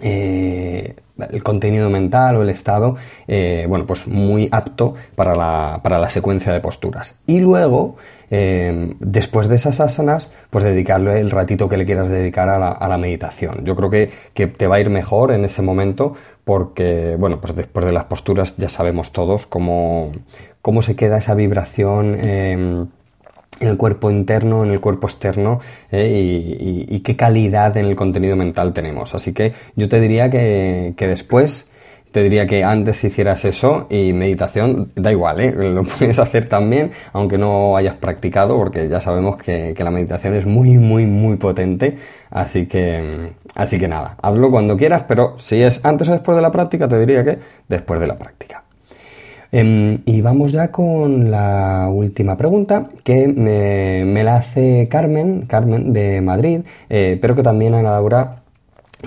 eh, 0.03 0.97
el 1.31 1.43
contenido 1.43 1.91
mental 1.91 2.37
o 2.37 2.43
el 2.43 2.51
estado 2.51 2.97
eh, 3.27 3.67
bueno 3.69 3.87
pues 3.87 4.07
muy 4.07 4.49
apto 4.51 4.95
para 5.15 5.35
la, 5.35 5.81
para 5.83 5.99
la 5.99 6.09
secuencia 6.09 6.53
de 6.53 6.61
posturas 6.61 7.19
y 7.27 7.41
luego 7.41 7.97
Em, 8.31 8.95
después 8.99 9.49
de 9.49 9.57
esas 9.57 9.81
asanas, 9.81 10.33
pues 10.51 10.65
dedicarle 10.65 11.21
el 11.21 11.31
ratito 11.31 11.69
que 11.69 11.77
le 11.77 11.87
quieras 11.87 12.09
dedicar 12.09 12.49
a 12.49 12.89
la, 12.89 12.99
meditación. 12.99 13.65
Yo 13.65 13.77
creo 13.77 13.91
que, 13.91 14.11
te 14.47 14.67
va 14.67 14.77
a 14.77 14.81
ir 14.81 14.91
mejor 14.91 15.33
en 15.33 15.45
ese 15.45 15.63
momento 15.63 16.15
porque, 16.45 17.17
bueno, 17.19 17.41
pues 17.41 17.55
después 17.55 17.87
de 17.87 17.93
las 17.93 18.05
posturas 18.05 18.57
ya 18.57 18.69
sabemos 18.69 19.13
todos 19.13 19.47
cómo, 19.47 20.13
cómo 20.63 20.83
se 20.83 20.97
queda 20.97 21.19
esa 21.19 21.35
vibración. 21.35 22.17
Em, 22.19 22.89
en 23.61 23.69
el 23.69 23.77
cuerpo 23.77 24.11
interno, 24.11 24.65
en 24.65 24.71
el 24.71 24.81
cuerpo 24.81 25.07
externo 25.07 25.61
eh, 25.91 26.87
y, 26.89 27.01
qué 27.01 27.17
calidad 27.17 27.77
en 27.77 27.87
el 27.87 27.97
contenido 27.97 28.37
mental 28.37 28.73
tenemos. 28.73 29.15
Así 29.15 29.33
que 29.33 29.53
yo 29.77 29.89
te 29.89 30.01
diría 30.01 30.31
que 30.31 30.95
después 30.99 31.71
te 32.17 32.23
diría 32.23 32.47
que 32.47 32.65
antes 32.65 33.05
hicieras 33.05 33.45
eso 33.45 33.89
y 33.91 34.15
meditación, 34.15 34.91
da 34.95 35.13
igual, 35.13 35.39
¿eh? 35.39 35.53
lo 35.53 35.85
puedes 35.99 36.19
hacer 36.19 36.49
también, 36.49 36.93
aunque 37.13 37.37
no 37.37 37.77
hayas 37.77 37.97
practicado, 37.97 38.57
porque 38.57 38.89
ya 38.89 39.03
sabemos 39.03 39.37
que, 39.37 39.75
la 39.79 39.91
meditación 39.91 40.35
es 40.35 40.47
muy, 40.47 40.79
muy, 40.79 41.05
muy 41.05 41.37
potente. 41.37 41.95
Así 42.31 42.65
que, 42.65 43.35
así 43.55 43.79
que 43.79 43.87
nada, 43.87 44.17
hazlo 44.23 44.51
cuando 44.51 44.79
quieras, 44.79 45.05
pero 45.07 45.35
si 45.39 45.63
es 45.63 45.85
antes 45.85 46.09
o 46.09 46.13
después 46.13 46.37
de 46.37 46.41
la 46.41 46.51
práctica, 46.51 46.89
te 46.89 46.99
diría 46.99 47.23
que 47.23 47.39
después 47.69 48.01
de 48.01 48.07
la 48.07 48.17
práctica. 48.17 48.65
Em, 49.53 49.99
y 50.05 50.21
vamos 50.23 50.53
ya 50.53 50.71
con 50.71 51.31
la 51.31 51.89
última 51.91 52.37
pregunta 52.37 52.89
que 53.05 53.29
me, 53.29 54.25
la 54.25 54.37
hace 54.37 54.89
Carmen, 54.91 55.47
Carmen 55.47 55.93
de 55.93 56.21
Madrid, 56.21 56.61
eh, 56.89 57.19
pero 57.21 57.35
que 57.35 57.43
también 57.43 57.75
Ana 57.75 57.93
Laura 57.93 58.43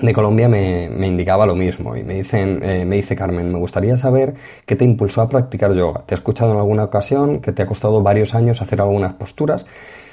de 0.00 0.12
Colombia 0.12 0.48
me, 0.48 1.06
indicaba 1.06 1.46
lo 1.46 1.54
mismo 1.54 1.96
y 1.96 2.02
me, 2.02 2.14
dicen, 2.14 2.60
eh, 2.62 2.84
me 2.86 2.96
dice 2.96 3.16
Carmen, 3.16 3.52
me 3.52 3.58
gustaría 3.58 3.96
saber 3.96 4.34
qué 4.64 4.76
te 4.76 4.84
impulsó 4.84 5.20
a 5.20 5.28
practicar 5.28 5.74
yoga. 5.74 6.02
Te 6.06 6.14
he 6.14 6.16
escuchado 6.16 6.52
en 6.52 6.58
alguna 6.58 6.84
ocasión 6.84 7.40
que 7.40 7.52
te 7.52 7.62
ha 7.62 7.66
costado 7.66 8.02
varios 8.02 8.34
años 8.34 8.62
hacer 8.62 8.80
algunas 8.80 9.14
posturas 9.14 9.66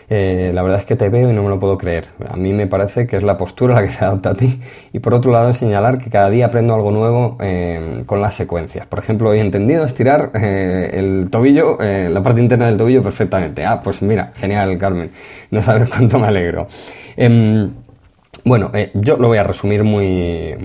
eh, 0.09 0.51
la 0.53 0.61
verdad 0.61 0.79
es 0.79 0.85
que 0.85 0.95
te 0.95 1.09
veo 1.09 1.29
y 1.29 1.33
no 1.33 1.43
me 1.43 1.49
lo 1.49 1.59
puedo 1.59 1.77
creer. 1.77 2.07
A 2.29 2.37
mí 2.37 2.53
me 2.53 2.65
parece 2.65 3.05
que 3.05 3.17
es 3.17 3.23
la 3.23 3.37
postura 3.37 3.75
la 3.75 3.83
que 3.83 3.91
se 3.91 4.05
adapta 4.05 4.29
a 4.29 4.33
ti. 4.35 4.61
Y 4.93 4.99
por 4.99 5.13
otro 5.13 5.31
lado, 5.31 5.53
señalar 5.53 5.97
que 5.97 6.09
cada 6.09 6.29
día 6.29 6.45
aprendo 6.45 6.73
algo 6.73 6.91
nuevo 6.91 7.37
eh, 7.41 8.03
con 8.05 8.21
las 8.21 8.35
secuencias. 8.35 8.87
Por 8.87 8.99
ejemplo, 8.99 9.33
he 9.33 9.39
entendido 9.39 9.83
estirar 9.83 10.31
eh, 10.35 10.91
el 10.93 11.29
tobillo, 11.29 11.77
la 11.79 12.23
parte 12.23 12.41
interna 12.41 12.67
del 12.67 12.77
tobillo 12.77 13.03
perfectamente. 13.03 13.65
Ah, 13.65 13.81
pues 13.83 14.01
mira, 14.01 14.31
genial, 14.35 14.77
Carmen. 14.77 15.11
No 15.51 15.61
sabes 15.61 15.89
cuánto 15.89 16.19
me 16.19 16.27
alegro. 16.27 16.67
Em, 17.17 17.69
bueno, 18.45 18.71
yo 18.93 19.17
lo 19.17 19.27
voy 19.27 19.39
a 19.39 19.43
resumir 19.43 19.83
muy, 19.83 20.55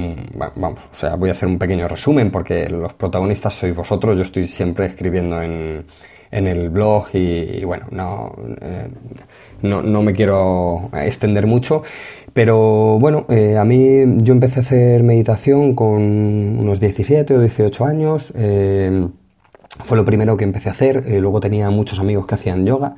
Vamos, 0.54 0.80
o 0.92 0.94
sea, 0.94 1.16
voy 1.16 1.30
a 1.30 1.32
hacer 1.32 1.48
un 1.48 1.58
pequeño 1.58 1.88
resumen 1.88 2.30
porque 2.30 2.68
los 2.68 2.92
protagonistas 2.92 3.54
sois 3.54 3.74
vosotros. 3.74 4.16
Yo 4.16 4.22
estoy 4.22 4.46
siempre 4.46 4.86
escribiendo 4.86 5.42
en 5.42 5.84
en 6.32 6.46
el 6.46 6.70
blog 6.70 7.08
y, 7.12 7.62
bueno, 7.64 7.86
eh, 8.60 8.88
no, 9.60 9.82
no, 9.82 10.02
me 10.02 10.14
quiero 10.14 10.90
extender 10.94 11.46
mucho. 11.46 11.82
Pero 12.32 12.98
bueno, 12.98 13.26
eh, 13.28 13.58
a 13.58 13.64
mí 13.64 14.16
yo 14.22 14.32
empecé 14.32 14.60
a 14.60 14.62
hacer 14.62 15.02
meditación 15.02 15.74
con 15.74 16.00
unos 16.58 16.80
17 16.80 17.36
o 17.36 17.40
18 17.40 17.84
años. 17.84 18.32
Eh, 18.34 19.06
fue 19.84 19.96
lo 19.96 20.04
primero 20.04 20.36
que 20.36 20.44
empecé 20.44 20.70
a 20.70 20.72
hacer. 20.72 21.04
luego 21.20 21.38
tenía 21.38 21.68
muchos 21.70 22.00
amigos 22.00 22.26
que 22.26 22.34
hacían 22.34 22.64
yoga. 22.64 22.96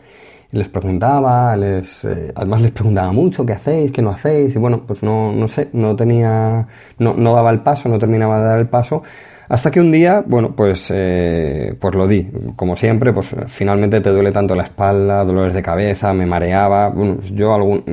Les 0.52 0.68
preguntaba, 0.68 1.56
les, 1.56 2.04
además 2.36 2.62
les 2.62 2.70
preguntaba 2.70 3.10
mucho 3.10 3.44
qué 3.44 3.54
hacéis, 3.54 3.90
qué 3.90 4.02
no 4.02 4.10
hacéis. 4.10 4.54
Y 4.54 4.58
bueno, 4.60 4.84
pues 4.86 5.02
no, 5.02 5.32
no 5.32 5.48
sé, 5.48 5.68
no 5.72 5.96
tenía, 5.96 6.68
no, 6.98 7.14
no 7.14 7.34
daba 7.34 7.50
el 7.50 7.60
paso, 7.60 7.88
no 7.88 7.98
terminaba 7.98 8.38
de 8.38 8.46
dar 8.46 8.58
el 8.60 8.68
paso 8.68 9.02
hasta 9.48 9.70
que 9.70 9.80
un 9.80 9.92
día, 9.92 10.24
bueno, 10.26 10.54
pues, 10.56 10.90
eh, 10.94 11.74
pues 11.78 11.94
lo 11.94 12.08
di. 12.08 12.28
Como 12.56 12.76
siempre, 12.76 13.12
pues 13.12 13.34
finalmente 13.48 14.00
te 14.00 14.10
duele 14.10 14.32
tanto 14.32 14.54
la 14.54 14.62
espalda, 14.62 15.24
dolores 15.24 15.54
de 15.54 15.62
cabeza, 15.62 16.12
me 16.14 16.26
mareaba. 16.26 16.94
Yo 17.32 17.54
algún, 17.54 17.84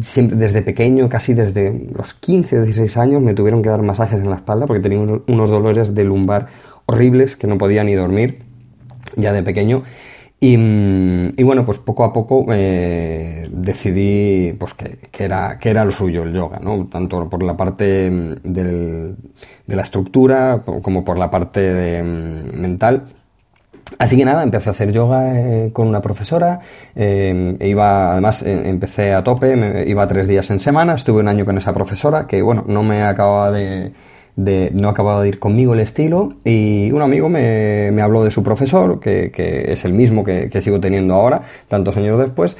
siempre 0.00 0.38
desde 0.38 0.62
pequeño, 0.62 1.08
casi 1.08 1.34
desde 1.34 1.88
los 1.94 2.14
15 2.14 2.58
o 2.58 2.62
16 2.62 2.96
años, 2.96 3.22
me 3.22 3.34
tuvieron 3.34 3.62
que 3.62 3.68
dar 3.68 3.82
masajes 3.82 4.20
en 4.20 4.30
la 4.30 4.36
espalda 4.36 4.66
porque 4.66 4.82
tenía 4.82 4.98
unos 4.98 5.50
dolores 5.50 5.94
de 5.94 6.04
lumbar 6.04 6.46
horribles 6.86 7.36
que 7.36 7.46
no 7.46 7.58
podía 7.58 7.82
ni 7.82 7.94
dormir 7.94 8.42
ya 9.16 9.32
de 9.32 9.42
pequeño. 9.42 9.82
Y, 10.46 11.42
bueno, 11.42 11.64
pues 11.64 11.78
poco 11.78 12.04
a 12.04 12.12
poco 12.12 12.44
eh, 12.50 13.48
decidí 13.50 14.52
pues 14.58 14.74
que, 14.74 14.98
era, 15.24 15.58
que 15.58 15.70
era 15.70 15.86
lo 15.86 15.90
suyo 15.90 16.22
el 16.22 16.34
yoga, 16.34 16.58
¿no? 16.60 16.86
Tanto 16.86 17.30
por 17.30 17.42
la 17.42 17.56
parte 17.56 18.10
mm, 18.10 18.52
de 18.52 19.14
la 19.68 19.82
estructura 19.82 20.62
como 20.82 21.02
por 21.02 21.18
la 21.18 21.30
parte 21.30 22.02
mm, 22.02 22.60
mental. 22.60 23.04
Así 23.98 24.18
que 24.18 24.26
nada, 24.26 24.42
empecé 24.42 24.68
a 24.68 24.72
hacer 24.72 24.92
yoga 24.92 25.32
eh, 25.34 25.70
con 25.72 25.88
una 25.88 26.02
profesora, 26.02 26.60
eh, 26.94 27.56
e 27.58 27.68
iba, 27.68 28.12
además 28.12 28.42
empecé 28.42 29.14
a 29.14 29.24
tope, 29.24 29.84
iba 29.86 30.06
tres 30.06 30.28
días 30.28 30.50
en 30.50 30.58
semana, 30.60 30.94
estuve 30.94 31.20
un 31.20 31.28
año 31.28 31.46
con 31.46 31.56
esa 31.56 31.72
profesora 31.72 32.26
que 32.26 32.42
bueno, 32.42 32.64
no 32.66 32.82
me 32.82 33.02
acababa 33.02 33.50
de, 33.50 33.92
de, 34.36 34.70
no 34.74 34.88
acababa 34.88 35.22
de 35.22 35.28
ir 35.28 35.38
conmigo 35.38 35.74
el 35.74 35.80
estilo 35.80 36.34
y 36.44 36.90
un 36.90 37.02
amigo 37.02 37.28
me, 37.28 37.90
me 37.92 38.02
habló 38.02 38.24
de 38.24 38.30
su 38.30 38.42
profesor, 38.42 39.00
que, 39.00 39.30
que 39.30 39.72
es 39.72 39.84
el 39.84 39.92
mismo 39.92 40.24
que, 40.24 40.50
que, 40.50 40.60
sigo 40.60 40.80
teniendo 40.80 41.14
ahora, 41.14 41.42
tantos 41.68 41.96
años 41.96 42.18
después, 42.18 42.56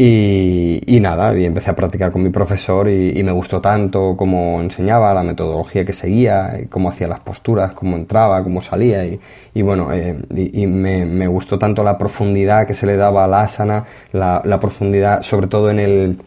y, 0.00 0.80
y 0.86 1.00
nada, 1.00 1.36
y 1.36 1.44
empecé 1.44 1.70
a 1.70 1.76
practicar 1.76 2.12
con 2.12 2.22
mi 2.22 2.30
profesor 2.30 2.88
y, 2.88 3.20
me 3.24 3.32
gustó 3.32 3.60
tanto 3.60 4.14
cómo 4.16 4.60
enseñaba, 4.60 5.12
la 5.12 5.24
metodología 5.24 5.84
que 5.84 5.92
seguía, 5.92 6.60
cómo 6.70 6.88
hacía 6.88 7.08
las 7.08 7.18
posturas, 7.18 7.72
cómo 7.72 7.96
entraba, 7.96 8.42
cómo 8.44 8.62
salía, 8.62 9.04
y, 9.04 9.18
y 9.54 9.62
bueno, 9.62 9.92
eh, 9.92 10.16
y, 10.34 10.66
me, 10.68 11.04
me, 11.04 11.26
gustó 11.26 11.58
tanto 11.58 11.82
la 11.82 11.98
profundidad 11.98 12.66
que 12.66 12.74
se 12.74 12.86
le 12.86 12.96
daba 12.96 13.24
a 13.24 13.26
la 13.26 13.42
asana, 13.42 13.84
la, 14.12 14.40
la 14.44 14.60
profundidad 14.60 15.22
sobre 15.22 15.48
todo 15.48 15.68
en 15.68 15.80
el 15.80 16.18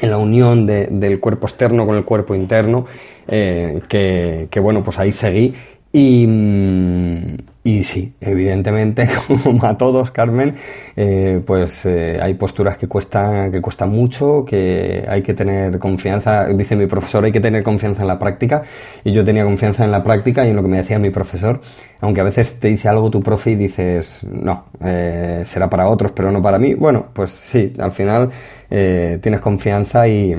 en 0.00 0.10
la 0.10 0.18
unión 0.18 0.66
de, 0.66 0.86
del 0.86 1.20
cuerpo 1.20 1.46
externo 1.46 1.86
con 1.86 1.96
el 1.96 2.04
cuerpo 2.04 2.34
interno, 2.34 2.86
eh, 3.28 3.80
que, 3.88 4.48
que, 4.50 4.60
bueno, 4.60 4.82
pues 4.82 4.98
ahí 4.98 5.12
seguí. 5.12 5.54
Y, 5.92 6.26
mm, 6.26 7.36
y 7.66 7.82
sí, 7.84 8.12
evidentemente, 8.20 9.08
como 9.42 9.64
a 9.64 9.78
todos, 9.78 10.10
Carmen, 10.10 10.54
eh, 10.96 11.40
pues 11.46 11.86
eh, 11.86 12.18
hay 12.20 12.34
posturas 12.34 12.76
que 12.76 12.86
cuestan, 12.86 13.50
que 13.50 13.62
cuestan 13.62 13.88
mucho, 13.88 14.44
que 14.44 15.02
hay 15.08 15.22
que 15.22 15.32
tener 15.32 15.78
confianza, 15.78 16.44
dice 16.48 16.76
mi 16.76 16.86
profesor, 16.86 17.24
hay 17.24 17.32
que 17.32 17.40
tener 17.40 17.62
confianza 17.62 18.02
en 18.02 18.08
la 18.08 18.18
práctica, 18.18 18.64
y 19.02 19.12
yo 19.12 19.24
tenía 19.24 19.44
confianza 19.44 19.82
en 19.82 19.92
la 19.92 20.02
práctica 20.02 20.44
y 20.44 20.50
en 20.50 20.56
lo 20.56 20.62
que 20.62 20.68
me 20.68 20.76
decía 20.76 20.98
mi 20.98 21.08
profesor, 21.08 21.62
aunque 22.02 22.20
a 22.20 22.24
veces 22.24 22.60
te 22.60 22.68
dice 22.68 22.86
algo 22.90 23.08
tu 23.08 23.22
profe 23.22 23.52
y 23.52 23.54
dices, 23.54 24.18
no, 24.30 24.66
eh, 24.84 25.44
será 25.46 25.70
para 25.70 25.88
otros, 25.88 26.12
pero 26.12 26.30
no 26.30 26.42
para 26.42 26.58
mí, 26.58 26.74
bueno, 26.74 27.06
pues 27.14 27.30
sí, 27.30 27.72
al 27.78 27.92
final 27.92 28.28
tienes 28.68 29.40
confianza 29.40 30.06
y 30.06 30.34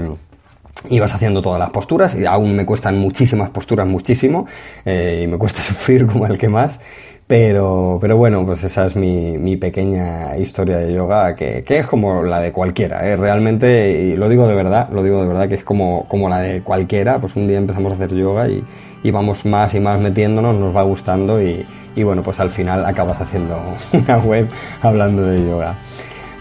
y 0.90 1.00
vas 1.00 1.16
haciendo 1.16 1.42
todas 1.42 1.58
las 1.58 1.70
posturas. 1.70 2.14
Y 2.16 2.26
aún 2.26 2.56
me 2.56 2.66
cuestan 2.66 3.00
muchísimas 3.00 3.50
posturas, 3.50 3.88
muchísimo, 3.88 4.46
y 4.86 5.26
me 5.26 5.38
cuesta 5.38 5.62
sufrir 5.64 6.06
como 6.06 6.28
el 6.28 6.38
que 6.38 6.50
más, 6.50 6.80
pero, 7.28 7.98
pero 8.00 8.18
bueno, 8.18 8.46
pues 8.46 8.64
esa 8.64 8.86
es 8.86 8.96
mi, 8.96 9.38
mi 9.38 9.58
pequeña 9.58 10.38
historia 10.38 10.78
de 10.78 10.94
yoga, 10.94 11.36
que, 11.36 11.64
que, 11.64 11.80
es 11.80 11.88
como 11.88 12.22
la 12.24 12.40
de 12.40 12.52
cualquiera, 12.52 13.08
¿eh? 13.08 13.16
realmente, 13.16 13.92
y 14.04 14.16
lo 14.16 14.30
digo 14.30 14.48
de 14.48 14.54
verdad, 14.54 14.90
lo 14.92 15.02
digo 15.02 15.22
de 15.22 15.28
verdad, 15.28 15.50
que 15.50 15.56
es 15.56 15.64
como, 15.64 16.08
como 16.08 16.30
la 16.30 16.40
de 16.40 16.62
cualquiera, 16.62 17.20
pues 17.20 17.36
un 17.36 17.48
día 17.48 17.58
empezamos 17.58 17.92
a 17.92 17.96
hacer 17.96 18.14
yoga 18.14 18.48
y, 18.48 18.64
y 19.04 19.12
vamos 19.12 19.46
más 19.46 19.74
y 19.74 19.80
más 19.80 20.00
metiéndonos, 20.00 20.56
nos 20.56 20.76
va 20.76 20.84
gustando 20.84 21.42
y, 21.42 21.66
y 21.96 22.04
bueno, 22.04 22.22
pues 22.22 22.40
al 22.40 22.50
final 22.50 22.86
acabas 22.86 23.20
haciendo 23.20 23.60
una 23.94 24.18
web 24.20 24.48
hablando 24.82 25.24
de 25.24 25.44
yoga. 25.44 25.76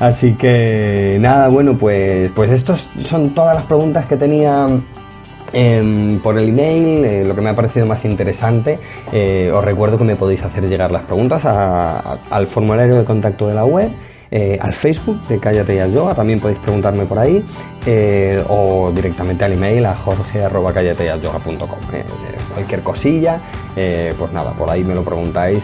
Así 0.00 0.34
que 0.34 1.16
nada, 1.20 1.48
bueno, 1.48 1.78
pues, 1.78 2.30
pues 2.32 2.50
estas 2.50 2.88
son 3.04 3.30
todas 3.30 3.54
las 3.54 3.64
preguntas 3.64 4.06
que 4.06 4.16
tenía 4.16 4.66
Em, 5.54 6.18
por 6.18 6.36
el 6.36 6.48
email, 6.48 7.04
eh, 7.04 7.24
lo 7.24 7.36
que 7.36 7.40
me 7.40 7.50
ha 7.50 7.54
parecido 7.54 7.86
más 7.86 8.04
interesante, 8.04 8.80
eh, 9.12 9.52
os 9.54 9.64
recuerdo 9.64 9.96
que 9.96 10.04
me 10.04 10.16
podéis 10.16 10.42
hacer 10.42 10.68
llegar 10.68 10.90
las 10.90 11.02
preguntas 11.02 11.44
al 11.44 12.48
formulario 12.48 12.96
de 12.96 13.04
contacto 13.04 13.46
de 13.46 13.54
la 13.54 13.64
web. 13.64 13.90
Eh, 14.32 14.58
al 14.60 14.74
Facebook 14.74 15.22
de 15.28 15.38
Cállate 15.38 15.76
y 15.76 15.92
Yoga, 15.92 16.12
también 16.12 16.40
podéis 16.40 16.58
preguntarme 16.58 17.04
por 17.04 17.20
ahí, 17.20 17.44
o 18.48 18.90
directamente 18.92 19.44
al 19.44 19.52
email 19.52 19.86
a 19.86 19.94
jorge.callateyayoga.com. 19.94 21.78
cualquier 22.52 22.80
cosilla, 22.80 23.40
pues 24.18 24.32
nada, 24.32 24.50
por 24.54 24.68
ahí 24.68 24.82
me 24.82 24.94
lo 24.94 25.04
preguntáis 25.04 25.62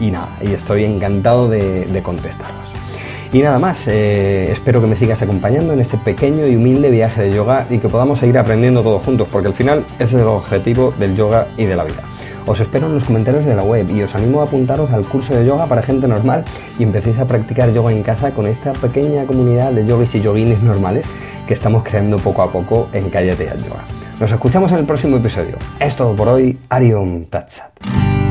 y, 0.00 0.10
nada, 0.10 0.30
y 0.40 0.52
estoy 0.52 0.84
encantado 0.84 1.46
de, 1.50 1.84
de 1.84 2.02
contestaros. 2.02 2.83
Y 3.32 3.42
nada 3.42 3.58
más, 3.58 3.86
eh, 3.88 4.50
espero 4.52 4.80
que 4.80 4.86
me 4.86 4.96
sigas 4.96 5.20
acompañando 5.22 5.72
en 5.72 5.80
este 5.80 5.96
pequeño 5.98 6.46
y 6.46 6.56
humilde 6.56 6.90
viaje 6.90 7.22
de 7.22 7.32
yoga 7.32 7.66
y 7.68 7.78
que 7.78 7.88
podamos 7.88 8.20
seguir 8.20 8.38
aprendiendo 8.38 8.82
todos 8.82 9.02
juntos, 9.02 9.28
porque 9.30 9.48
al 9.48 9.54
final 9.54 9.84
ese 9.94 10.16
es 10.16 10.22
el 10.22 10.28
objetivo 10.28 10.94
del 10.98 11.16
yoga 11.16 11.48
y 11.56 11.64
de 11.64 11.76
la 11.76 11.84
vida. 11.84 12.02
Os 12.46 12.60
espero 12.60 12.86
en 12.86 12.94
los 12.94 13.04
comentarios 13.04 13.46
de 13.46 13.54
la 13.54 13.62
web 13.62 13.88
y 13.90 14.02
os 14.02 14.14
animo 14.14 14.40
a 14.40 14.44
apuntaros 14.44 14.90
al 14.90 15.06
curso 15.06 15.34
de 15.34 15.46
yoga 15.46 15.66
para 15.66 15.82
gente 15.82 16.06
normal 16.06 16.44
y 16.78 16.82
empecéis 16.82 17.18
a 17.18 17.26
practicar 17.26 17.72
yoga 17.72 17.90
en 17.90 18.02
casa 18.02 18.32
con 18.32 18.46
esta 18.46 18.74
pequeña 18.74 19.24
comunidad 19.24 19.72
de 19.72 19.86
yogis 19.86 20.14
y 20.16 20.20
yoguines 20.20 20.62
normales 20.62 21.06
que 21.46 21.54
estamos 21.54 21.82
creando 21.84 22.18
poco 22.18 22.42
a 22.42 22.52
poco 22.52 22.88
en 22.92 23.08
Calle 23.08 23.34
Yoga. 23.36 23.84
Nos 24.20 24.30
escuchamos 24.30 24.70
en 24.72 24.78
el 24.78 24.86
próximo 24.86 25.16
episodio. 25.16 25.56
Es 25.80 25.96
todo 25.96 26.14
por 26.14 26.28
hoy. 26.28 26.58
Ariom 26.68 27.24
Tatsat. 27.26 28.23